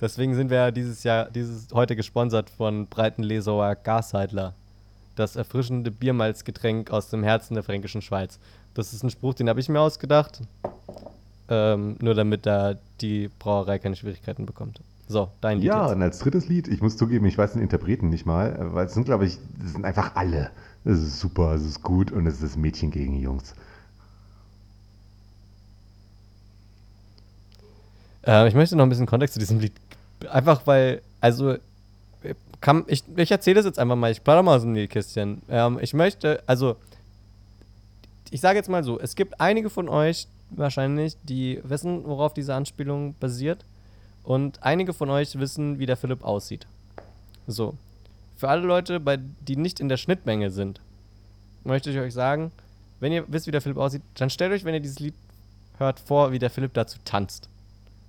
[0.00, 4.52] Deswegen sind wir ja dieses Jahr, dieses heute gesponsert von Breitenlesauer Gasheidler.
[5.14, 8.38] Das erfrischende Biermalzgetränk aus dem Herzen der fränkischen Schweiz.
[8.74, 10.42] Das ist ein Spruch, den habe ich mir ausgedacht.
[11.48, 14.80] Ähm, nur damit da die Brauerei keine Schwierigkeiten bekommt.
[15.08, 15.94] So, dein Lied ja, jetzt.
[15.94, 18.86] und als drittes Lied, ich muss zugeben, ich weiß den Interpreten nicht mal, äh, weil
[18.86, 20.50] es sind, glaube ich, das sind einfach alle.
[20.84, 23.54] Es ist super, es ist gut und es ist Mädchen gegen Jungs.
[28.26, 29.72] Äh, ich möchte noch ein bisschen Kontext zu diesem Lied.
[30.30, 31.58] Einfach weil, also, äh,
[32.60, 34.10] kann, ich, ich erzähle das jetzt einfach mal.
[34.10, 35.42] Ich plaudere mal aus dem Nähkästchen.
[35.48, 36.76] Ähm, ich möchte, also,
[38.30, 42.54] ich sage jetzt mal so: Es gibt einige von euch wahrscheinlich, die wissen, worauf diese
[42.54, 43.64] Anspielung basiert.
[44.22, 46.66] Und einige von euch wissen, wie der Philipp aussieht.
[47.46, 47.74] So.
[48.36, 50.80] Für alle Leute, bei, die nicht in der Schnittmenge sind,
[51.64, 52.52] möchte ich euch sagen,
[53.00, 55.14] wenn ihr wisst, wie der Philipp aussieht, dann stellt euch, wenn ihr dieses Lied
[55.78, 57.48] hört, vor, wie der Philipp dazu tanzt.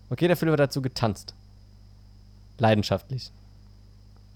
[0.09, 1.33] Okay, der Philipp hat dazu getanzt.
[2.57, 3.31] Leidenschaftlich.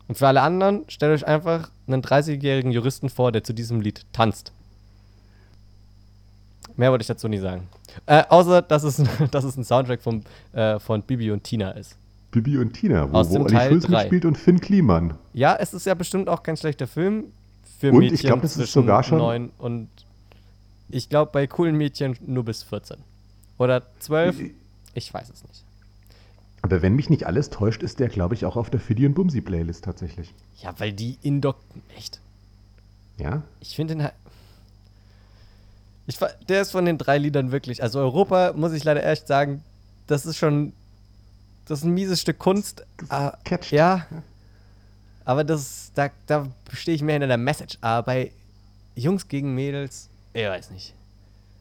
[0.08, 4.06] Und für alle anderen, stellt euch einfach einen 30-jährigen Juristen vor, der zu diesem Lied
[4.12, 4.52] tanzt.
[6.82, 7.68] Mehr wollte ich dazu nicht sagen.
[8.08, 11.96] Äh, außer, dass es, dass es ein Soundtrack vom, äh, von Bibi und Tina ist.
[12.32, 15.14] Bibi und Tina, wo, Aus wo dem Olli Teil Schulz mitspielt und Finn Kliman.
[15.32, 17.26] Ja, es ist ja bestimmt auch kein schlechter Film.
[17.80, 19.90] Für Und Mädchen ich glaub, das ist zwischen sogar schon- 9 und
[20.90, 22.98] ich glaube bei coolen Mädchen nur bis 14.
[23.60, 24.40] Oder 12.
[24.96, 25.64] Ich weiß es nicht.
[26.64, 29.14] Aber wenn mich nicht alles täuscht, ist der, glaube ich, auch auf der Fiddy und
[29.14, 30.34] Bumsi Playlist tatsächlich.
[30.64, 31.58] Ja, weil die Indok.
[31.96, 32.20] Echt?
[33.20, 33.44] Ja?
[33.60, 34.14] Ich finde den halt.
[36.08, 37.82] Ich, der ist von den drei Liedern wirklich.
[37.84, 39.64] Also Europa, muss ich leider echt sagen,
[40.08, 40.74] das ist schon.
[41.66, 42.86] Das ist ein mieses Stück Kunst.
[43.10, 43.34] Ah,
[43.70, 44.06] ja.
[45.24, 47.78] Aber das, da, da stehe ich mehr hinter der Message.
[47.82, 48.32] Aber bei
[48.96, 50.94] Jungs gegen Mädels, ich weiß nicht.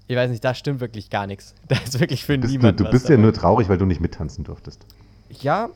[0.09, 1.55] Ich weiß nicht, da stimmt wirklich gar nichts.
[1.69, 3.85] Da ist wirklich für Bist du, niemanden du was bist ja nur traurig, weil du
[3.85, 4.85] nicht mittanzen durftest.
[5.29, 5.69] Ja,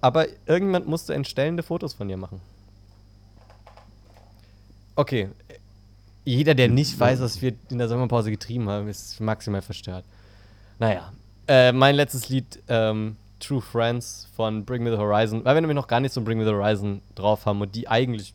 [0.00, 2.40] aber irgendjemand musste entstellende Fotos von dir machen.
[4.94, 5.30] Okay.
[6.30, 10.04] Jeder, der nicht weiß, was wir in der Sommerpause getrieben haben, ist maximal verstört.
[10.78, 11.12] Naja,
[11.48, 15.74] äh, mein letztes Lied, ähm, True Friends von Bring Me the Horizon, weil wir nämlich
[15.74, 18.34] noch gar nicht so Bring Me the Horizon drauf haben und die eigentlich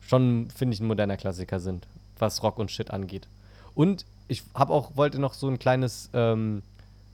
[0.00, 1.86] schon, finde ich, ein moderner Klassiker sind,
[2.18, 3.28] was Rock und Shit angeht.
[3.74, 6.62] Und ich habe auch, wollte noch so ein kleines, ähm,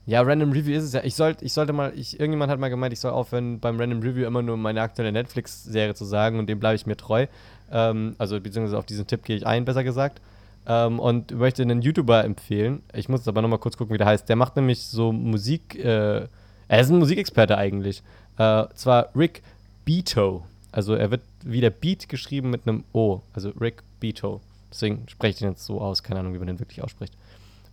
[0.05, 1.03] ja, Random Review ist es ja.
[1.03, 4.01] Ich, sollt, ich sollte mal, ich, irgendjemand hat mal gemeint, ich soll aufhören, beim Random
[4.01, 7.27] Review immer nur meine aktuelle Netflix-Serie zu sagen und dem bleibe ich mir treu.
[7.71, 10.21] Ähm, also, beziehungsweise auf diesen Tipp gehe ich ein, besser gesagt.
[10.67, 12.83] Ähm, und möchte einen YouTuber empfehlen.
[12.93, 14.29] Ich muss aber nochmal kurz gucken, wie der heißt.
[14.29, 16.27] Der macht nämlich so Musik, äh,
[16.67, 18.03] er ist ein Musikexperte eigentlich.
[18.37, 19.41] Äh, zwar Rick
[19.85, 20.43] Beato.
[20.71, 23.21] Also er wird wie der Beat geschrieben mit einem O.
[23.33, 24.41] Also Rick Beato.
[24.71, 26.03] Deswegen spreche ich den jetzt so aus.
[26.03, 27.13] Keine Ahnung, wie man den wirklich ausspricht.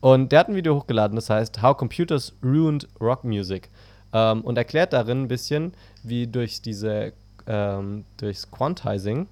[0.01, 3.69] Und der hat ein Video hochgeladen, das heißt How Computers Ruined Rock Music.
[4.13, 7.13] Ähm, und erklärt darin ein bisschen, wie durch diese,
[7.47, 9.27] ähm, durchs Quantizing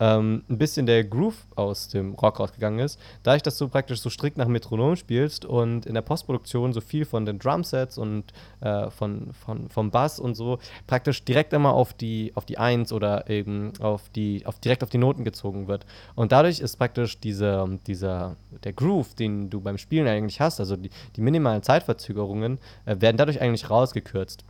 [0.00, 2.98] ähm, ein bisschen der Groove aus dem Rock rausgegangen ist.
[3.22, 7.04] Dadurch, dass du praktisch so strikt nach Metronom spielst und in der Postproduktion so viel
[7.04, 8.24] von den Drumsets und
[8.60, 12.92] äh, von, von, vom Bass und so praktisch direkt immer auf die, auf die Eins
[12.92, 15.86] oder eben auf die, auf, direkt auf die Noten gezogen wird.
[16.14, 20.76] Und dadurch ist praktisch diese, dieser, der Groove, den du beim Spielen eigentlich hast, also
[20.76, 24.44] die, die minimalen Zeitverzögerungen, äh, werden dadurch eigentlich rausgekürzt.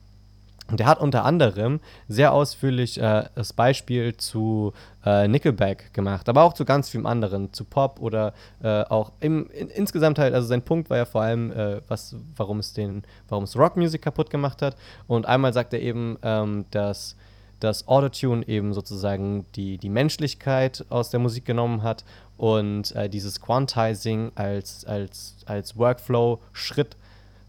[0.70, 4.72] Und er hat unter anderem sehr ausführlich äh, das Beispiel zu
[5.04, 9.50] äh, Nickelback gemacht, aber auch zu ganz vielen anderen, zu Pop oder äh, auch im,
[9.50, 13.02] in, insgesamt halt, also sein Punkt war ja vor allem, äh, was, warum es den,
[13.28, 14.76] warum es Rockmusik kaputt gemacht hat.
[15.06, 17.16] Und einmal sagt er eben, ähm, dass
[17.60, 22.04] das Autotune eben sozusagen die, die Menschlichkeit aus der Musik genommen hat
[22.36, 26.96] und äh, dieses Quantizing als, als, als Workflow-Schritt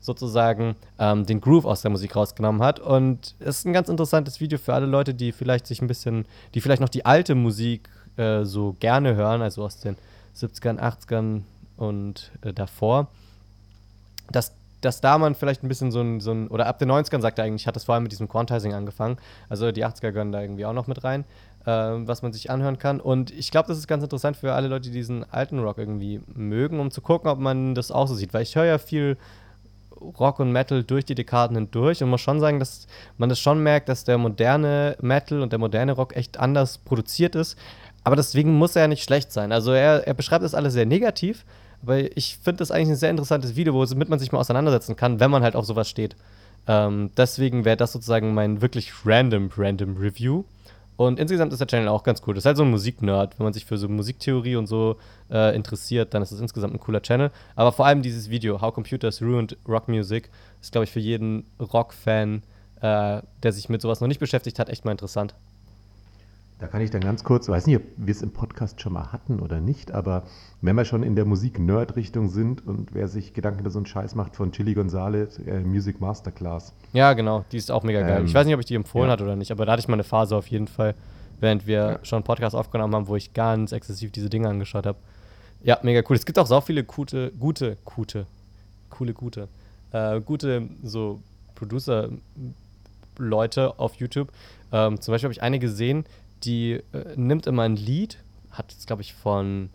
[0.06, 2.80] sozusagen ähm, den Groove aus der Musik rausgenommen hat.
[2.80, 6.26] Und es ist ein ganz interessantes Video für alle Leute, die vielleicht sich ein bisschen,
[6.54, 9.98] die vielleicht noch die alte Musik äh, so gerne hören, also aus den
[10.36, 11.42] 70ern, 80ern
[11.78, 13.08] und äh, davor.
[14.32, 17.22] Dass, dass da man vielleicht ein bisschen so ein, so ein, oder ab den 90ern
[17.22, 19.18] sagt er eigentlich, hat das vor allem mit diesem Quantizing angefangen.
[19.50, 21.26] Also die 80er gehören da irgendwie auch noch mit rein,
[21.66, 23.00] äh, was man sich anhören kann.
[23.00, 26.22] Und ich glaube, das ist ganz interessant für alle Leute, die diesen alten Rock irgendwie
[26.34, 28.34] mögen, um zu gucken, ob man das auch so sieht.
[28.34, 29.18] Weil ich höre ja viel
[30.00, 32.88] Rock und Metal durch die Dekaden hindurch und muss schon sagen, dass
[33.18, 37.36] man das schon merkt, dass der moderne Metal und der moderne Rock echt anders produziert
[37.36, 37.58] ist.
[38.04, 39.52] Aber deswegen muss er ja nicht schlecht sein.
[39.52, 41.44] Also er, er beschreibt das alles sehr negativ,
[41.82, 45.20] aber ich finde das eigentlich ein sehr interessantes Video, womit man sich mal auseinandersetzen kann,
[45.20, 46.16] wenn man halt auf sowas steht.
[46.68, 50.44] Ähm, deswegen wäre das sozusagen mein wirklich random, random Review.
[50.98, 52.34] Und insgesamt ist der Channel auch ganz cool.
[52.34, 53.38] Das ist halt so ein Musiknerd.
[53.38, 54.98] Wenn man sich für so Musiktheorie und so
[55.30, 57.32] äh, interessiert, dann ist das insgesamt ein cooler Channel.
[57.56, 60.30] Aber vor allem dieses Video, How Computers Ruined Rock Music,
[60.62, 62.44] ist, glaube ich, für jeden Rock-Fan,
[62.82, 65.36] äh, der sich mit sowas noch nicht beschäftigt hat, echt mal interessant.
[66.58, 69.12] Da kann ich dann ganz kurz, weiß nicht, ob wir es im Podcast schon mal
[69.12, 70.24] hatten oder nicht, aber
[70.62, 74.16] wenn wir schon in der Musik-Nerd-Richtung sind und wer sich Gedanken über so einen Scheiß
[74.16, 76.74] macht von Chili Gonzalez, äh, Music Masterclass.
[76.94, 78.22] Ja, genau, die ist auch mega geil.
[78.22, 79.14] Ähm, ich weiß nicht, ob ich die empfohlen ja.
[79.14, 80.96] hatte oder nicht, aber da hatte ich mal eine Phase auf jeden Fall,
[81.42, 82.00] während wir ja.
[82.04, 84.98] schon einen Podcast aufgenommen haben, wo ich ganz exzessiv diese Dinge angeschaut habe.
[85.62, 86.16] Ja, mega cool.
[86.16, 88.28] Es gibt auch so viele gute, gute, gute,
[88.90, 89.50] coole, gute,
[89.92, 91.20] äh, gute so
[91.56, 94.32] Producer-Leute auf YouTube.
[94.72, 96.06] Ähm, zum Beispiel habe ich eine gesehen,
[96.46, 98.18] die äh, nimmt immer ein Lied,
[98.52, 99.70] hat jetzt, glaube ich, von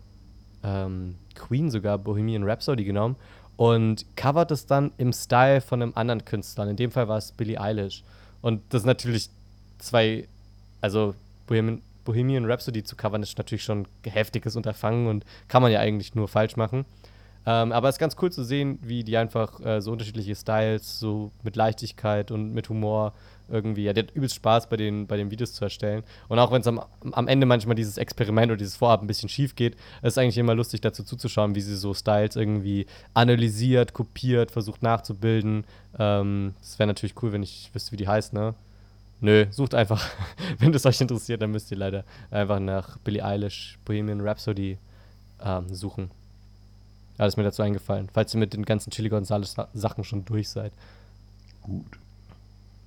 [0.63, 3.15] ähm, Queen sogar Bohemian Rhapsody genommen
[3.57, 6.67] und covert es dann im Style von einem anderen Künstler.
[6.67, 8.03] In dem Fall war es Billie Eilish.
[8.41, 9.29] Und das sind natürlich
[9.77, 10.27] zwei,
[10.81, 11.15] also
[11.47, 15.79] Bohemian, Bohemian Rhapsody zu covern, ist natürlich schon ein heftiges Unterfangen und kann man ja
[15.79, 16.85] eigentlich nur falsch machen.
[17.45, 20.99] Ähm, aber es ist ganz cool zu sehen, wie die einfach äh, so unterschiedliche Styles,
[20.99, 23.13] so mit Leichtigkeit und mit Humor
[23.51, 26.03] irgendwie, ja, der hat übelst Spaß bei den, bei den Videos zu erstellen.
[26.27, 26.81] Und auch wenn es am,
[27.11, 30.37] am Ende manchmal dieses Experiment oder dieses Vorhaben ein bisschen schief geht, ist es eigentlich
[30.37, 35.65] immer lustig dazu zuzuschauen, wie sie so Styles irgendwie analysiert, kopiert, versucht nachzubilden.
[35.99, 38.55] Ähm, das wäre natürlich cool, wenn ich wüsste, wie die heißt, ne?
[39.19, 40.03] Nö, sucht einfach,
[40.57, 44.77] wenn das euch interessiert, dann müsst ihr leider einfach nach Billie Eilish, Bohemian Rhapsody
[45.43, 46.09] ähm, suchen.
[47.17, 50.71] Alles mir dazu eingefallen, falls ihr mit den ganzen Chili Gonzales Sachen schon durch seid.
[51.61, 52.00] Gut.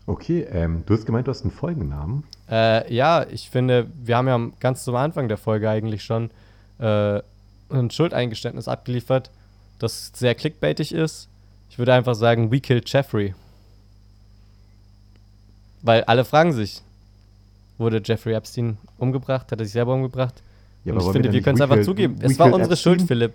[0.07, 2.25] Okay, ähm, du hast gemeint, du hast einen Folgennamen.
[2.51, 6.31] Äh, ja, ich finde, wir haben ja ganz zum Anfang der Folge eigentlich schon
[6.79, 7.21] äh,
[7.71, 9.31] ein Schuldeingeständnis abgeliefert,
[9.79, 11.29] das sehr clickbaitig ist.
[11.71, 13.35] Ich würde einfach sagen, we killed Jeffrey.
[15.83, 16.83] Weil alle fragen sich,
[17.79, 19.51] wurde Jeffrey Epstein umgebracht?
[19.51, 20.43] Hat er sich selber umgebracht?
[20.85, 22.17] Ja, Und ich finde, wir, können es einfach zugeben.
[22.21, 22.99] Es war unsere Epstein?
[22.99, 23.33] Schuld, Philipp.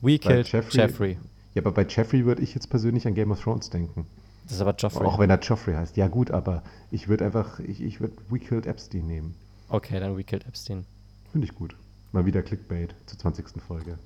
[0.00, 1.18] We killed Jeffrey, Jeffrey.
[1.54, 4.06] Ja, aber bei Jeffrey würde ich jetzt persönlich an Game of Thrones denken.
[4.46, 5.04] Das ist aber Joffrey.
[5.06, 5.96] Auch wenn er Joffrey heißt.
[5.96, 9.34] Ja, gut, aber ich würde einfach, ich, ich würde We Killed Epstein nehmen.
[9.68, 10.84] Okay, dann We Killed Epstein.
[11.32, 11.74] Finde ich gut.
[12.12, 13.60] Mal wieder Clickbait zur 20.
[13.66, 13.98] Folge.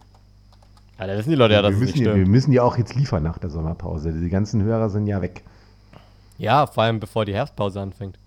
[0.99, 2.27] Ja, da wissen die Leute ja, dass wir, es müssen, nicht ja- stimmt.
[2.27, 4.13] wir müssen ja auch jetzt liefern nach der Sommerpause.
[4.13, 5.45] Die ganzen Hörer sind ja weg.
[6.39, 8.19] Ja, vor allem bevor die Herbstpause anfängt.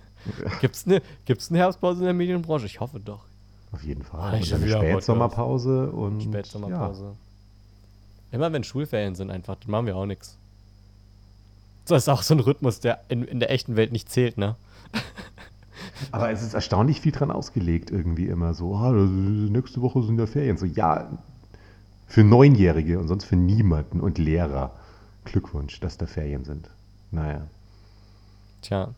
[0.60, 2.66] Gibt's eine gibt's eine Herbstpause in der Medienbranche?
[2.66, 3.24] Ich hoffe doch.
[3.72, 4.20] Auf jeden Fall.
[4.20, 4.68] Ah, Und eine.
[4.68, 7.14] Spätsommerpause und Spätsommerpause.
[8.32, 10.38] Immer wenn Schulferien sind einfach, dann machen wir auch nichts.
[11.88, 14.56] Das ist auch so ein Rhythmus, der in, in der echten Welt nicht zählt, ne?
[16.12, 18.74] Aber es ist erstaunlich viel dran ausgelegt irgendwie immer so.
[18.74, 20.56] Ah, nächste Woche sind ja Ferien.
[20.56, 21.08] So ja,
[22.06, 24.72] für Neunjährige und sonst für niemanden und Lehrer.
[25.24, 26.70] Glückwunsch, dass da Ferien sind.
[27.10, 27.46] Naja.
[28.62, 28.94] Tja.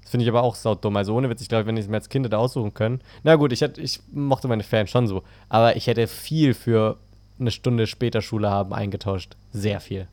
[0.00, 0.96] Das finde ich aber auch saudumm.
[0.96, 3.00] Also ohne Witz, ich glaube, wenn ich es mir als Kind hätte aussuchen können.
[3.22, 5.22] Na gut, ich, hätte, ich mochte meine Ferien schon so.
[5.48, 6.96] Aber ich hätte viel für
[7.38, 9.36] eine Stunde später Schule haben eingetauscht.
[9.52, 10.08] Sehr viel.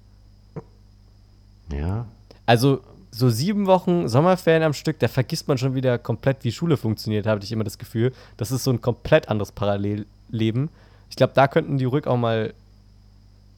[1.71, 2.05] Ja.
[2.45, 6.77] Also so sieben Wochen Sommerferien am Stück, da vergisst man schon wieder komplett, wie Schule
[6.77, 8.13] funktioniert, habe ich immer das Gefühl.
[8.37, 10.69] Das ist so ein komplett anderes Parallelleben.
[11.09, 12.53] Ich glaube, da könnten die ruhig auch mal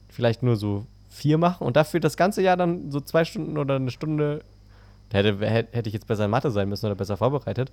[0.08, 3.76] vielleicht nur so vier machen und dafür das ganze Jahr dann so zwei Stunden oder
[3.76, 4.42] eine Stunde.
[5.10, 7.70] Da hätte, hätte ich jetzt besser in Mathe sein müssen oder besser vorbereitet.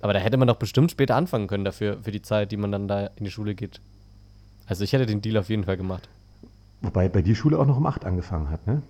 [0.00, 2.72] Aber da hätte man doch bestimmt später anfangen können dafür, für die Zeit, die man
[2.72, 3.80] dann da in die Schule geht.
[4.66, 6.08] Also ich hätte den Deal auf jeden Fall gemacht.
[6.80, 8.82] Wobei bei dir Schule auch noch um 8 angefangen hat, ne?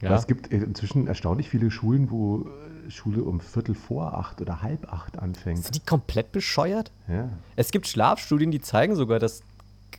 [0.00, 0.14] Ja.
[0.14, 2.42] Es gibt inzwischen erstaunlich viele Schulen, wo
[2.86, 5.64] äh, Schule um Viertel vor acht oder halb acht anfängt.
[5.64, 6.92] Sind die komplett bescheuert?
[7.08, 7.30] Ja.
[7.56, 9.42] Es gibt Schlafstudien, die zeigen sogar, dass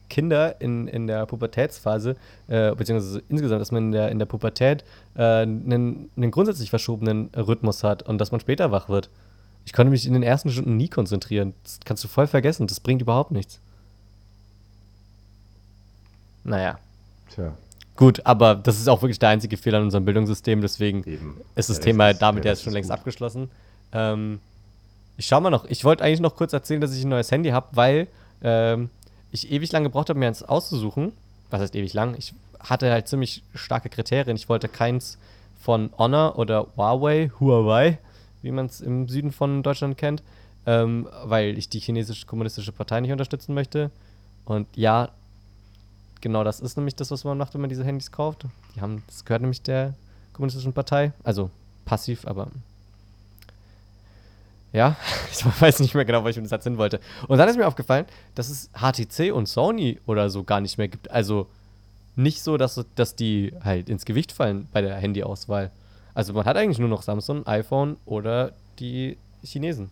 [0.09, 2.15] Kinder in, in der Pubertätsphase,
[2.47, 4.83] äh, beziehungsweise insgesamt, dass man in der, in der Pubertät
[5.15, 9.09] äh, einen, einen grundsätzlich verschobenen Rhythmus hat und dass man später wach wird.
[9.65, 11.53] Ich konnte mich in den ersten Stunden nie konzentrieren.
[11.63, 12.67] Das kannst du voll vergessen.
[12.67, 13.59] Das bringt überhaupt nichts.
[16.45, 16.79] Naja.
[17.29, 17.53] Tja,
[17.97, 21.41] Gut, aber das ist auch wirklich der einzige Fehler in unserem Bildungssystem, deswegen eben.
[21.55, 22.97] ist das Der Thema ist- damit ja Rest schon längst gut.
[22.99, 23.49] abgeschlossen.
[23.91, 24.39] Ähm,
[25.17, 25.65] ich schau mal noch.
[25.65, 28.07] Ich wollte eigentlich noch kurz erzählen, dass ich ein neues Handy habe, weil
[28.43, 28.89] ähm,
[29.31, 31.11] ich ewig lang gebraucht habe, mir eins auszusuchen.
[31.49, 32.15] Was heißt ewig lang?
[32.17, 34.35] Ich hatte halt ziemlich starke Kriterien.
[34.37, 35.17] Ich wollte keins
[35.59, 37.97] von Honor oder Huawei, Huawei,
[38.43, 40.21] wie man es im Süden von Deutschland kennt,
[40.67, 43.89] ähm, weil ich die chinesische kommunistische Partei nicht unterstützen möchte.
[44.45, 45.09] Und ja,
[46.21, 48.45] genau das ist nämlich das, was man macht, wenn man diese Handys kauft.
[48.75, 49.93] Die haben, das gehört nämlich der
[50.33, 51.13] kommunistischen Partei.
[51.23, 51.49] Also
[51.85, 52.47] passiv, aber
[54.73, 54.95] ja,
[55.31, 56.99] ich weiß nicht mehr genau, wo ich mit dem Satz hin wollte.
[57.27, 58.05] Und dann ist mir aufgefallen,
[58.35, 61.09] dass es HTC und Sony oder so gar nicht mehr gibt.
[61.11, 61.47] Also
[62.15, 65.71] nicht so, dass, dass die halt ins Gewicht fallen bei der Handyauswahl.
[66.13, 69.89] Also man hat eigentlich nur noch Samsung, iPhone oder die Chinesen.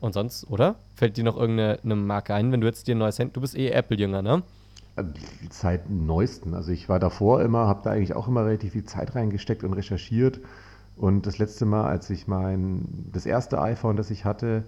[0.00, 0.76] Und sonst, oder?
[0.96, 3.32] Fällt dir noch irgendeine eine Marke ein, wenn du jetzt dir ein neues Handy.
[3.32, 4.42] Du bist eh Apple-Jünger, ne?
[4.98, 5.04] Äh,
[5.50, 6.54] Seit neuesten.
[6.54, 9.72] Also ich war davor immer, habe da eigentlich auch immer relativ viel Zeit reingesteckt und
[9.72, 10.40] recherchiert.
[10.96, 14.64] Und das letzte Mal, als ich mein, das erste iPhone, das ich hatte,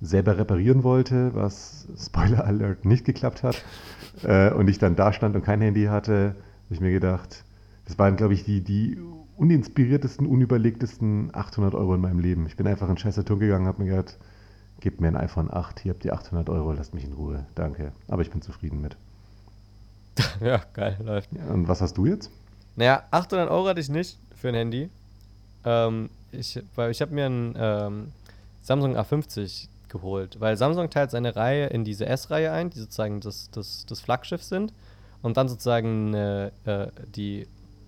[0.00, 3.64] selber reparieren wollte, was Spoiler Alert nicht geklappt hat,
[4.22, 7.44] äh, und ich dann da stand und kein Handy hatte, habe ich mir gedacht,
[7.84, 8.98] das waren, glaube ich, die, die
[9.36, 12.46] uninspiriertesten, unüberlegtesten 800 Euro in meinem Leben.
[12.46, 14.18] Ich bin einfach in Scheißerton gegangen, habe mir gedacht,
[14.80, 17.46] gebt mir ein iPhone 8, hier habt ihr 800 Euro, lasst mich in Ruhe.
[17.54, 17.92] Danke.
[18.08, 18.96] Aber ich bin zufrieden mit.
[20.40, 21.30] ja, geil, läuft.
[21.32, 22.30] Ja, und was hast du jetzt?
[22.76, 24.90] Naja, 800 Euro hatte ich nicht für ein Handy.
[25.64, 28.12] Ähm, ich weil ich habe mir ein ähm,
[28.62, 33.50] Samsung A50 geholt, weil Samsung teilt seine Reihe in diese S-Reihe ein, die sozusagen das,
[33.50, 34.72] das, das Flaggschiff sind,
[35.22, 37.46] und dann sozusagen äh, äh, die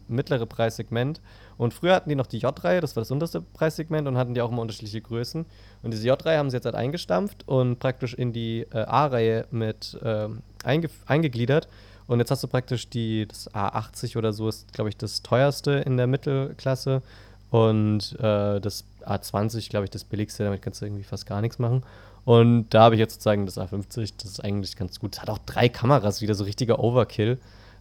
[0.09, 1.20] mittlere Preissegment.
[1.57, 4.41] Und früher hatten die noch die J-Reihe, das war das unterste Preissegment, und hatten die
[4.41, 5.45] auch immer unterschiedliche Größen.
[5.83, 9.99] Und diese J-Reihe haben sie jetzt halt eingestampft und praktisch in die äh, A-Reihe mit
[10.03, 11.68] ähm, einge eingegliedert.
[12.09, 15.72] Und jetzt hast du praktisch die, das A80 oder so ist, glaube ich, das teuerste
[15.72, 17.02] in der Mittelklasse.
[17.50, 21.59] Und äh, das A20, glaube ich, das billigste, damit kannst du irgendwie fast gar nichts
[21.59, 21.82] machen.
[22.24, 25.14] Und da habe ich jetzt sozusagen das A50, das ist eigentlich ganz gut.
[25.14, 27.38] Es hat auch drei Kameras, wieder so richtiger Overkill.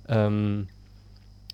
[0.10, 0.68] Ähm,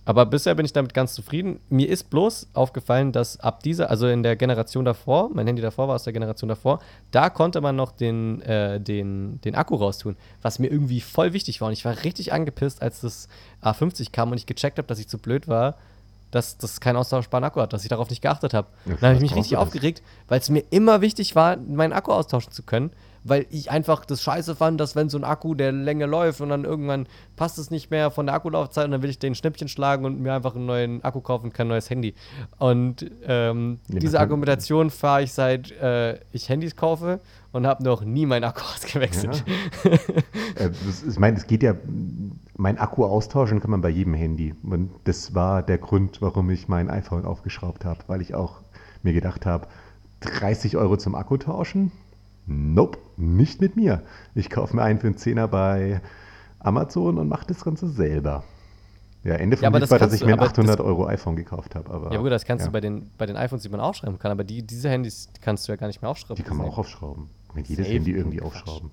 [0.06, 1.60] aber bisher bin ich damit ganz zufrieden.
[1.70, 5.88] Mir ist bloß aufgefallen, dass ab dieser, also in der Generation davor, mein Handy davor
[5.88, 6.80] war aus der Generation davor,
[7.12, 11.62] da konnte man noch den, äh, den, den Akku raustun, was mir irgendwie voll wichtig
[11.62, 11.68] war.
[11.68, 13.30] Und ich war richtig angepisst, als das
[13.62, 15.76] A50 kam und ich gecheckt habe, dass ich zu blöd war,
[16.32, 18.68] dass das keinen austauschbaren Akku hat, dass ich darauf nicht geachtet habe.
[18.86, 22.12] Ja, dann habe ich mich richtig aufgeregt, weil es mir immer wichtig war, meinen Akku
[22.12, 22.92] austauschen zu können,
[23.24, 26.50] weil ich einfach das scheiße fand, dass wenn so ein Akku der Länge läuft und
[26.50, 29.68] dann irgendwann passt es nicht mehr von der Akkulaufzeit und dann will ich den Schnippchen
[29.68, 32.16] schlagen und mir einfach einen neuen Akku kaufen und kein neues Handy.
[32.58, 37.20] Und ähm, Nee, diese Argumentation fahre ich seit äh, ich Handys kaufe
[37.52, 39.44] und habe noch nie meinen Akku ausgewechselt.
[40.56, 41.76] Äh, das ist, ich meine, es geht ja,
[42.58, 44.54] mein Akku austauschen kann man bei jedem Handy.
[44.64, 48.62] Und das war der Grund, warum ich mein iPhone aufgeschraubt habe, weil ich auch
[49.02, 49.68] mir gedacht habe,
[50.22, 51.92] 30 Euro zum Akku tauschen,
[52.46, 54.02] Nope, nicht mit mir.
[54.36, 56.02] Ich kaufe mir einen für einen Zehner bei
[56.60, 58.44] Amazon und mache das Ganze selber.
[59.24, 61.38] Ja, Ende vom Ja, Lied war, dass ich mir ein aber 800 das- Euro iPhone
[61.38, 61.90] gekauft habe.
[61.92, 64.20] Aber, Ja, gut, das kannst ja, du bei den, bei den iPhones, die man aufschreiben
[64.20, 66.36] kann, aber die, diese Handys kannst du ja gar nicht mehr aufschreiben.
[66.36, 67.30] Die kann man auch aufschrauben.
[67.54, 67.88] Kann jedes.
[67.88, 68.48] Handy irgendwie Quatsch.
[68.48, 68.92] aufschrauben.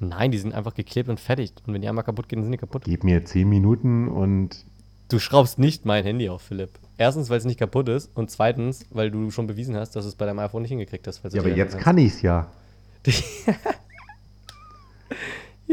[0.00, 1.52] Nein, die sind einfach geklebt und fertig.
[1.66, 2.82] Und wenn die einmal kaputt gehen, sind die kaputt.
[2.84, 4.66] Gib mir 10 Minuten und
[5.08, 6.70] Du schraubst nicht mein Handy auf, Philipp.
[6.98, 10.08] Erstens, weil es nicht kaputt ist und zweitens, weil du schon bewiesen hast, dass du
[10.08, 11.22] es bei deinem iPhone nicht hingekriegt hast.
[11.32, 12.48] ja, aber jetzt kann ich's ja.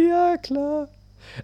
[0.07, 0.88] Ja, klar.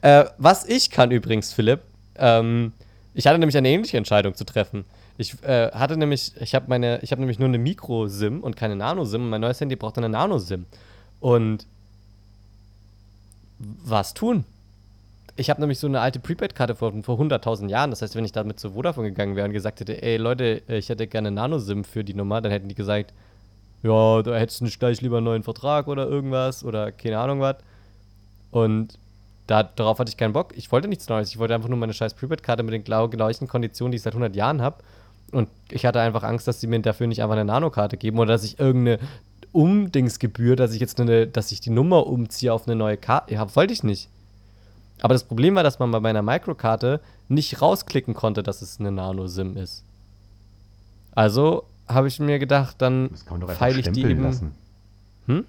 [0.01, 1.81] Äh, was ich kann übrigens, Philipp,
[2.15, 2.73] ähm,
[3.13, 4.85] ich hatte nämlich eine ähnliche Entscheidung zu treffen.
[5.17, 8.75] Ich äh, hatte nämlich, ich habe meine, ich habe nämlich nur eine Micro-SIM und keine
[8.75, 10.65] Nano-SIM und mein neues Handy braucht eine Nano-SIM.
[11.19, 11.65] Und
[13.59, 14.43] was tun?
[15.37, 17.89] Ich habe nämlich so eine alte Prepaid-Karte von vor 100.000 Jahren.
[17.89, 20.89] Das heißt, wenn ich damit zu Vodafone gegangen wäre und gesagt hätte, ey Leute, ich
[20.89, 23.13] hätte gerne Nano-SIM für die Nummer, dann hätten die gesagt,
[23.85, 27.39] ja, da hättest du nicht gleich lieber einen neuen Vertrag oder irgendwas oder keine Ahnung
[27.39, 27.57] was.
[28.49, 28.97] Und
[29.45, 30.57] da, darauf hatte ich keinen Bock.
[30.57, 31.29] Ich wollte nichts Neues.
[31.29, 34.35] Ich wollte einfach nur meine scheiß Prepaid-Karte mit den gleichen Konditionen, die ich seit 100
[34.35, 34.77] Jahren habe.
[35.31, 38.33] Und ich hatte einfach Angst, dass sie mir dafür nicht einfach eine Nano-Karte geben oder
[38.33, 38.99] dass ich irgendeine
[39.51, 43.35] Umdingsgebühr, dass ich jetzt eine, dass ich die Nummer umziehe auf eine neue Karte.
[43.35, 44.09] Ja, wollte ich nicht.
[45.01, 48.91] Aber das Problem war, dass man bei meiner Microkarte nicht rausklicken konnte, dass es eine
[48.91, 49.83] Nano-SIM ist.
[51.11, 53.09] Also habe ich mir gedacht, dann
[53.57, 54.23] feile ich die eben.
[54.23, 54.51] lassen.
[55.27, 55.45] Hm?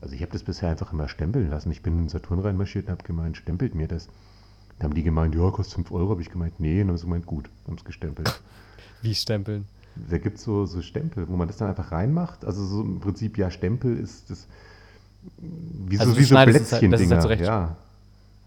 [0.00, 1.70] Also ich habe das bisher einfach immer stempeln lassen.
[1.72, 4.08] Ich bin in Saturn reinmarschiert und habe gemeint, stempelt mir das.
[4.78, 6.10] Da haben die gemeint, ja, kostet 5 Euro.
[6.10, 6.74] Habe ich gemeint, nee.
[6.74, 8.40] Und dann haben sie gemeint, gut, haben es gestempelt.
[9.02, 9.64] Wie stempeln?
[10.08, 12.44] Da gibt es so, so Stempel, wo man das dann einfach reinmacht.
[12.44, 14.46] Also so im Prinzip, ja, Stempel ist das
[15.38, 17.10] wie Also so, wie so halt- das ist Plätzchen-Dinger.
[17.16, 17.76] halt zurecht- ja,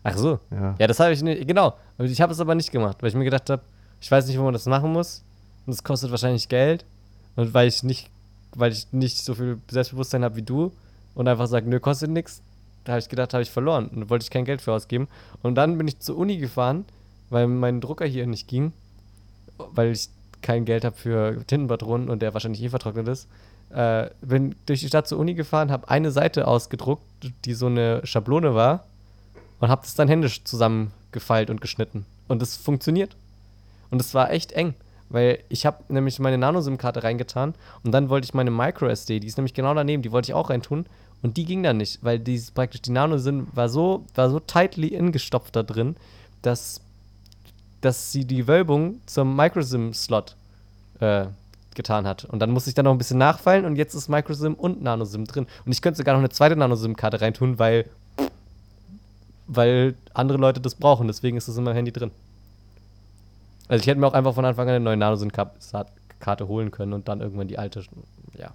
[0.03, 0.39] Ach so.
[0.49, 0.75] ja.
[0.79, 1.75] Ja, das habe ich nicht, genau.
[1.99, 3.61] Ich habe es aber nicht gemacht, weil ich mir gedacht habe,
[3.99, 5.21] ich weiß nicht, wo man das machen muss.
[5.65, 6.85] Und es kostet wahrscheinlich Geld.
[7.35, 8.09] Und weil ich nicht,
[8.55, 10.71] weil ich nicht so viel Selbstbewusstsein habe wie du
[11.15, 12.41] und einfach sage, nö, kostet nichts,
[12.83, 13.87] da habe ich gedacht, habe ich verloren.
[13.87, 15.07] Und wollte ich kein Geld für ausgeben.
[15.41, 16.85] Und dann bin ich zur Uni gefahren,
[17.29, 18.73] weil mein Drucker hier nicht ging,
[19.57, 20.09] weil ich
[20.41, 23.27] kein Geld habe für Tintenpatronen und der wahrscheinlich eh vertrocknet ist.
[23.69, 27.03] Äh, bin durch die Stadt zur Uni gefahren, habe eine Seite ausgedruckt,
[27.45, 28.85] die so eine Schablone war
[29.59, 32.05] und habe das dann händisch zusammengefeilt und geschnitten.
[32.27, 33.15] Und es funktioniert.
[33.91, 34.73] Und es war echt eng,
[35.11, 37.53] weil ich habe nämlich meine Nano-SIM-Karte reingetan
[37.83, 40.49] und dann wollte ich meine Micro-SD, die ist nämlich genau daneben, die wollte ich auch
[40.49, 40.85] reintun
[41.21, 44.87] und die ging dann nicht, weil die praktisch die Nano-SIM war so, war so tightly
[44.87, 45.95] ingestopft da drin,
[46.41, 46.81] dass,
[47.81, 50.35] dass sie die Wölbung zum Micro-SIM-Slot
[50.99, 51.25] äh,
[51.75, 52.25] getan hat.
[52.25, 55.25] Und dann musste ich dann noch ein bisschen nachfeilen und jetzt ist Micro-SIM und Nano-SIM
[55.25, 55.47] drin.
[55.65, 57.85] Und ich könnte sogar noch eine zweite Nano-SIM-Karte reintun, weil
[59.53, 61.07] weil andere Leute das brauchen.
[61.07, 62.11] Deswegen ist das in meinem Handy drin.
[63.71, 67.07] Also ich hätte mir auch einfach von Anfang an eine neue Nano-SIM-Karte holen können und
[67.07, 67.81] dann irgendwann die alte.
[68.37, 68.51] Ja.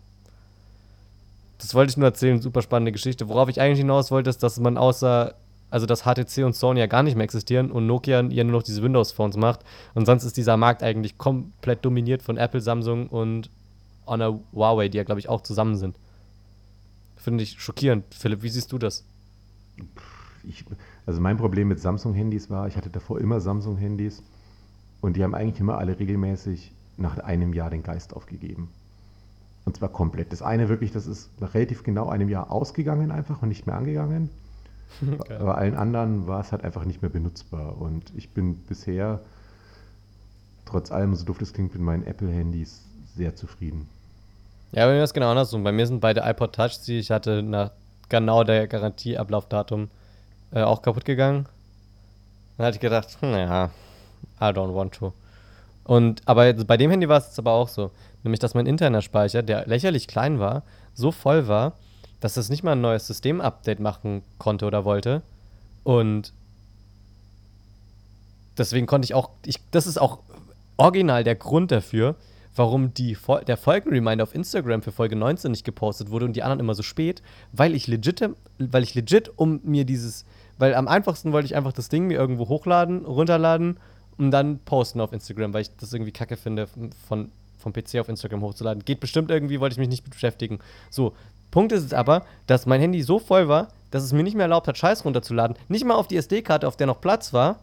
[1.56, 3.26] Das wollte ich nur erzählen, super spannende Geschichte.
[3.26, 5.34] Worauf ich eigentlich hinaus wollte, ist, dass man außer,
[5.70, 8.62] also dass HTC und Sony ja gar nicht mehr existieren und Nokia ja nur noch
[8.62, 9.60] diese Windows-Phones macht.
[9.94, 13.48] Und sonst ist dieser Markt eigentlich komplett dominiert von Apple, Samsung und
[14.06, 15.96] Honor Huawei, die ja, glaube ich, auch zusammen sind.
[17.16, 18.04] Finde ich schockierend.
[18.14, 19.02] Philipp, wie siehst du das?
[20.46, 20.66] Ich,
[21.06, 24.22] also mein Problem mit Samsung-Handys war, ich hatte davor immer Samsung-Handys
[25.00, 28.70] und die haben eigentlich immer alle regelmäßig nach einem Jahr den Geist aufgegeben.
[29.64, 30.32] Und zwar komplett.
[30.32, 33.76] Das eine wirklich, das ist nach relativ genau einem Jahr ausgegangen einfach und nicht mehr
[33.76, 34.30] angegangen.
[35.00, 35.40] Geil.
[35.40, 37.76] Bei allen anderen war es halt einfach nicht mehr benutzbar.
[37.80, 39.20] Und ich bin bisher,
[40.64, 42.84] trotz allem, so doof das klingt, mit meinen Apple-Handys
[43.16, 43.88] sehr zufrieden.
[44.72, 45.64] Ja, bei mir ist genau andersrum.
[45.64, 47.72] Bei mir sind beide iPod Touch, die ich hatte nach
[48.08, 49.88] genau der Garantieablaufdatum
[50.52, 51.46] äh, auch kaputt gegangen.
[52.56, 53.70] Dann hatte ich gedacht, hm, ja,
[54.40, 55.12] I don't want to.
[55.84, 57.90] Und aber bei dem Handy war es jetzt aber auch so,
[58.24, 60.62] nämlich dass mein interner Speicher, der lächerlich klein war,
[60.94, 61.74] so voll war,
[62.20, 65.22] dass es nicht mal ein neues System-Update machen konnte oder wollte.
[65.84, 66.32] Und
[68.58, 70.18] deswegen konnte ich auch, ich, das ist auch
[70.76, 72.16] original der Grund dafür,
[72.56, 76.60] warum die, der Folgenreminder auf Instagram für Folge 19 nicht gepostet wurde und die anderen
[76.60, 80.24] immer so spät, weil ich legit, weil ich legit um mir dieses,
[80.58, 83.78] weil am einfachsten wollte ich einfach das Ding mir irgendwo hochladen, runterladen
[84.18, 86.68] und dann posten auf Instagram, weil ich das irgendwie kacke finde,
[87.08, 88.84] von, vom PC auf Instagram hochzuladen.
[88.84, 90.58] Geht bestimmt irgendwie, wollte ich mich nicht beschäftigen.
[90.90, 91.14] So,
[91.50, 94.44] Punkt ist es aber, dass mein Handy so voll war, dass es mir nicht mehr
[94.44, 95.56] erlaubt hat, Scheiß runterzuladen.
[95.68, 97.58] Nicht mal auf die SD-Karte, auf der noch Platz war.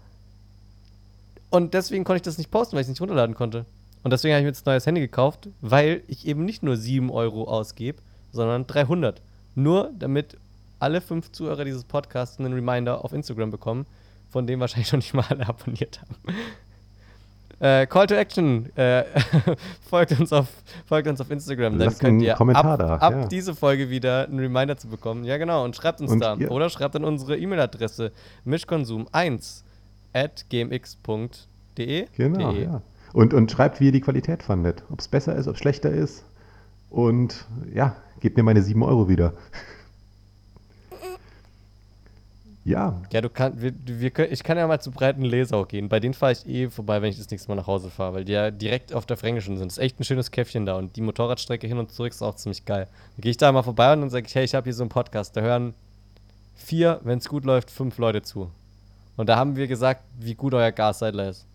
[1.50, 3.66] Und deswegen konnte ich das nicht posten, weil ich es nicht runterladen konnte.
[4.04, 6.76] Und deswegen habe ich mir jetzt ein neues Handy gekauft, weil ich eben nicht nur
[6.76, 8.00] 7 Euro ausgebe,
[8.32, 9.22] sondern 300.
[9.56, 10.38] Nur damit
[10.80, 13.86] alle fünf Zuhörer dieses Podcasts einen Reminder auf Instagram bekommen,
[14.34, 16.16] von dem wahrscheinlich schon nicht mal alle abonniert haben.
[17.60, 18.76] Äh, Call to Action.
[18.76, 19.06] Äh,
[19.90, 20.48] folgt, uns auf,
[20.86, 21.78] folgt uns auf Instagram.
[21.78, 23.28] Dann Lasst könnt ihr Kommentar ab, da, ab ja.
[23.28, 25.24] diese Folge wieder einen Reminder zu bekommen.
[25.24, 25.64] Ja, genau.
[25.64, 26.36] Und schreibt uns Und da.
[26.36, 28.12] ihr- Oder schreibt an unsere E-Mail-Adresse
[28.46, 29.62] mischkonsum1
[30.14, 32.08] at gmx.de.
[32.18, 32.64] Genau, De.
[32.64, 32.82] ja.
[33.14, 34.84] Und, und schreibt, wie ihr die Qualität fandet.
[34.92, 36.26] Ob es besser ist, ob es schlechter ist.
[36.90, 39.34] Und ja, gebt mir meine 7 Euro wieder.
[42.66, 45.90] Ja, Ja, du kannst, wir, wir können, ich kann ja mal zu breiten Lesau gehen.
[45.90, 48.26] Bei denen fahre ich eh vorbei, wenn ich das nächste Mal nach Hause fahre, weil
[48.26, 49.68] die ja direkt auf der Fränkischen sind.
[49.70, 52.36] Das ist echt ein schönes Käffchen da und die Motorradstrecke hin und zurück ist auch
[52.36, 52.88] ziemlich geil.
[53.16, 54.84] Dann gehe ich da mal vorbei und dann sage ich, hey, ich habe hier so
[54.84, 55.36] einen Podcast.
[55.36, 55.74] Da hören
[56.56, 58.50] vier, wenn es gut läuft, fünf Leute zu.
[59.18, 61.46] Und da haben wir gesagt, wie gut euer Gasseidler ist.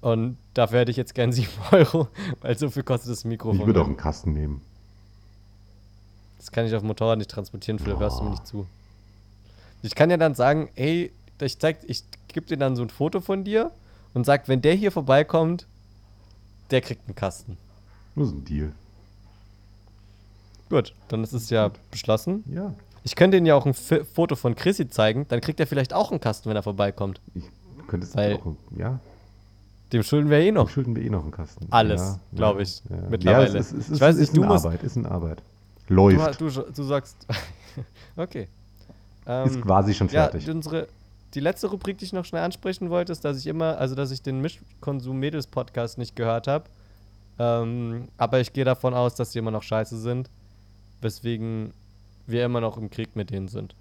[0.00, 2.08] Und dafür hätte ich jetzt gern 7 Euro,
[2.40, 3.60] weil so viel kostet das Mikrofon.
[3.60, 4.60] ich würde auch einen Kasten nehmen.
[6.38, 8.66] Das kann ich auf dem Motorrad nicht transportieren, Philipp, hörst du mir nicht zu.
[9.84, 13.20] Ich kann ja dann sagen, ey, ich zeig, ich gebe dir dann so ein Foto
[13.20, 13.70] von dir
[14.14, 15.66] und sag, wenn der hier vorbeikommt,
[16.70, 17.58] der kriegt einen Kasten.
[18.14, 18.72] Nur so ein Deal.
[20.70, 22.42] Gut, dann ist es ja beschlossen.
[22.46, 22.72] Ja,
[23.02, 25.92] Ich könnte Ihnen ja auch ein F Foto von Chrissy zeigen, dann kriegt er vielleicht
[25.92, 27.20] auch einen Kasten, wenn er vorbeikommt.
[27.34, 27.44] ich
[27.86, 28.56] könnte es auch.
[28.78, 28.98] Ja,
[29.92, 30.70] Dem schulden wir eh noch noch.
[30.70, 31.66] schulden wir eh noch einen Kasten.
[31.70, 32.96] Alles, ja, glaub ja, ich, Ja.
[33.10, 33.52] mittlerweile.
[33.52, 34.96] Ja, es, ist- es, ist- Ich weiß es nicht, ist du in musst- Arbeit, ist
[34.96, 35.42] in Arbeit.
[35.88, 36.40] Du, Läuft.
[36.40, 37.16] du, du sagst.
[38.16, 38.48] okay.
[39.26, 40.48] Ähm, ist quasi schon Ja, fertig.
[40.50, 40.88] unsere,
[41.34, 44.10] die letzte Rubrik, die ich noch schnell ansprechen wollte, ist, dass ich immer, also dass
[44.10, 46.64] ich den Mischkonsum-Mädels-Podcast nicht gehört habe.
[47.38, 50.30] Ähm, aber ich gehe davon aus, dass die immer noch scheiße sind.
[51.00, 51.72] Weswegen
[52.26, 53.74] wir immer noch im Krieg mit denen sind.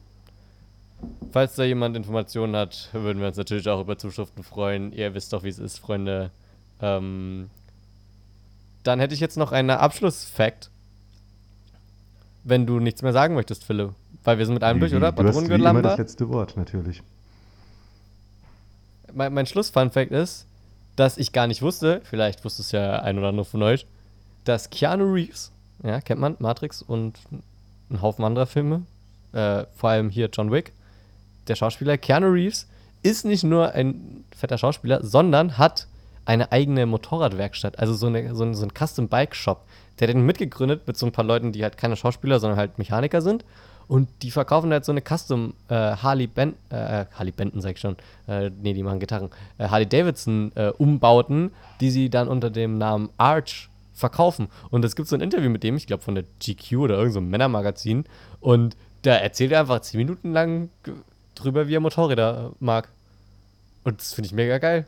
[1.31, 4.91] Falls da jemand Informationen hat, würden wir uns natürlich auch über Zuschriften freuen.
[4.93, 6.31] Ihr wisst doch, wie es ist, Freunde.
[6.81, 7.49] Ähm,
[8.83, 10.69] dann hätte ich jetzt noch einen Abschlussfakt.
[12.43, 13.93] Wenn du nichts mehr sagen möchtest, Philipp.
[14.23, 15.11] Weil wir sind mit allem durch, Wie- oder?
[15.11, 17.01] Du hast wie immer das letzte Wort, natürlich.
[19.13, 20.47] Mein, mein Schluss-Fun-Fact ist,
[20.95, 23.85] dass ich gar nicht wusste, vielleicht wusste es ja ein oder andere von euch,
[24.43, 25.51] dass Keanu Reeves,
[25.83, 27.19] ja, kennt man, Matrix und
[27.89, 28.83] ein Haufen anderer Filme,
[29.33, 30.71] äh, vor allem hier John Wick,
[31.47, 32.67] der Schauspieler Keanu Reeves
[33.01, 35.87] ist nicht nur ein fetter Schauspieler, sondern hat
[36.25, 39.65] eine eigene Motorradwerkstatt, also so, eine, so, ein, so ein Custom-Bike-Shop.
[39.99, 42.77] Der hat den mitgegründet mit so ein paar Leuten, die halt keine Schauspieler, sondern halt
[42.77, 43.43] Mechaniker sind.
[43.87, 47.79] Und die verkaufen halt so eine Custom äh, Harley Ben äh, Harley Benton, sag ich
[47.79, 47.97] schon.
[48.27, 49.29] Äh, nee, die machen Gitarren.
[49.57, 54.47] Äh, Harley Davidson äh, Umbauten, die sie dann unter dem Namen Arch verkaufen.
[54.69, 57.25] Und es gibt so ein Interview mit dem, ich glaube von der GQ oder irgendeinem
[57.25, 58.05] so Männermagazin.
[58.39, 60.69] Und da erzählt er einfach zehn Minuten lang
[61.35, 62.89] drüber, wie er Motorräder äh, mag.
[63.83, 64.85] Und das finde ich mega geil.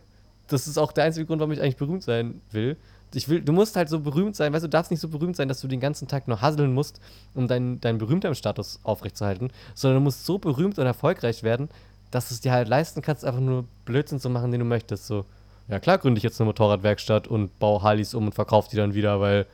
[0.48, 2.78] Das ist auch der einzige Grund, warum ich eigentlich berühmt sein will.
[3.16, 5.36] Ich will, du musst halt so berühmt sein, weißt du, du darfst nicht so berühmt
[5.36, 7.00] sein, dass du den ganzen Tag nur hasseln musst,
[7.34, 11.70] um deinen, deinen Berühmtheitsstatus aufrechtzuerhalten, sondern du musst so berühmt und erfolgreich werden,
[12.12, 15.08] dass du es dir halt leisten kannst, einfach nur Blödsinn zu machen, den du möchtest.
[15.08, 15.26] So,
[15.68, 18.94] ja klar gründe ich jetzt eine Motorradwerkstatt und baue Harleys um und verkaufe die dann
[18.94, 19.46] wieder, weil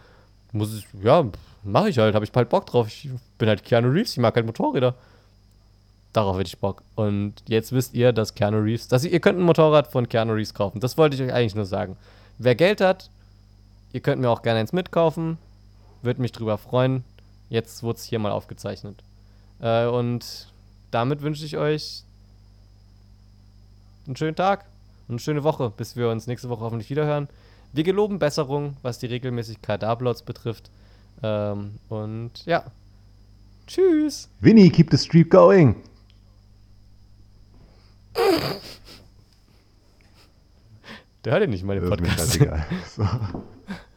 [0.51, 1.25] muss ich, ja,
[1.63, 2.87] mache ich halt, habe ich bald Bock drauf.
[2.87, 4.95] Ich bin halt Keanu Reeves, ich mag halt Motorräder.
[6.13, 6.83] Darauf hätte ich Bock.
[6.95, 10.33] Und jetzt wisst ihr, dass Keanu Reeves, dass ihr, ihr könnt ein Motorrad von Keanu
[10.33, 10.79] Reeves kaufen.
[10.81, 11.95] Das wollte ich euch eigentlich nur sagen.
[12.37, 13.09] Wer Geld hat,
[13.93, 15.37] ihr könnt mir auch gerne eins mitkaufen.
[16.01, 17.03] Würde mich drüber freuen.
[17.49, 19.03] Jetzt wurde es hier mal aufgezeichnet.
[19.59, 20.51] Äh, und
[20.89, 22.03] damit wünsche ich euch
[24.07, 24.65] einen schönen Tag
[25.07, 27.27] und eine schöne Woche, bis wir uns nächste Woche hoffentlich wiederhören.
[27.73, 30.69] Wir geloben Besserung, was die Regelmäßigkeit der Uploads betrifft.
[31.23, 32.65] Ähm, und ja.
[33.67, 34.29] Tschüss.
[34.39, 35.75] Winnie, keep the streak going.
[41.23, 42.65] Der hört ja nicht mal den Das ist mir scheißegal.
[42.95, 43.03] So.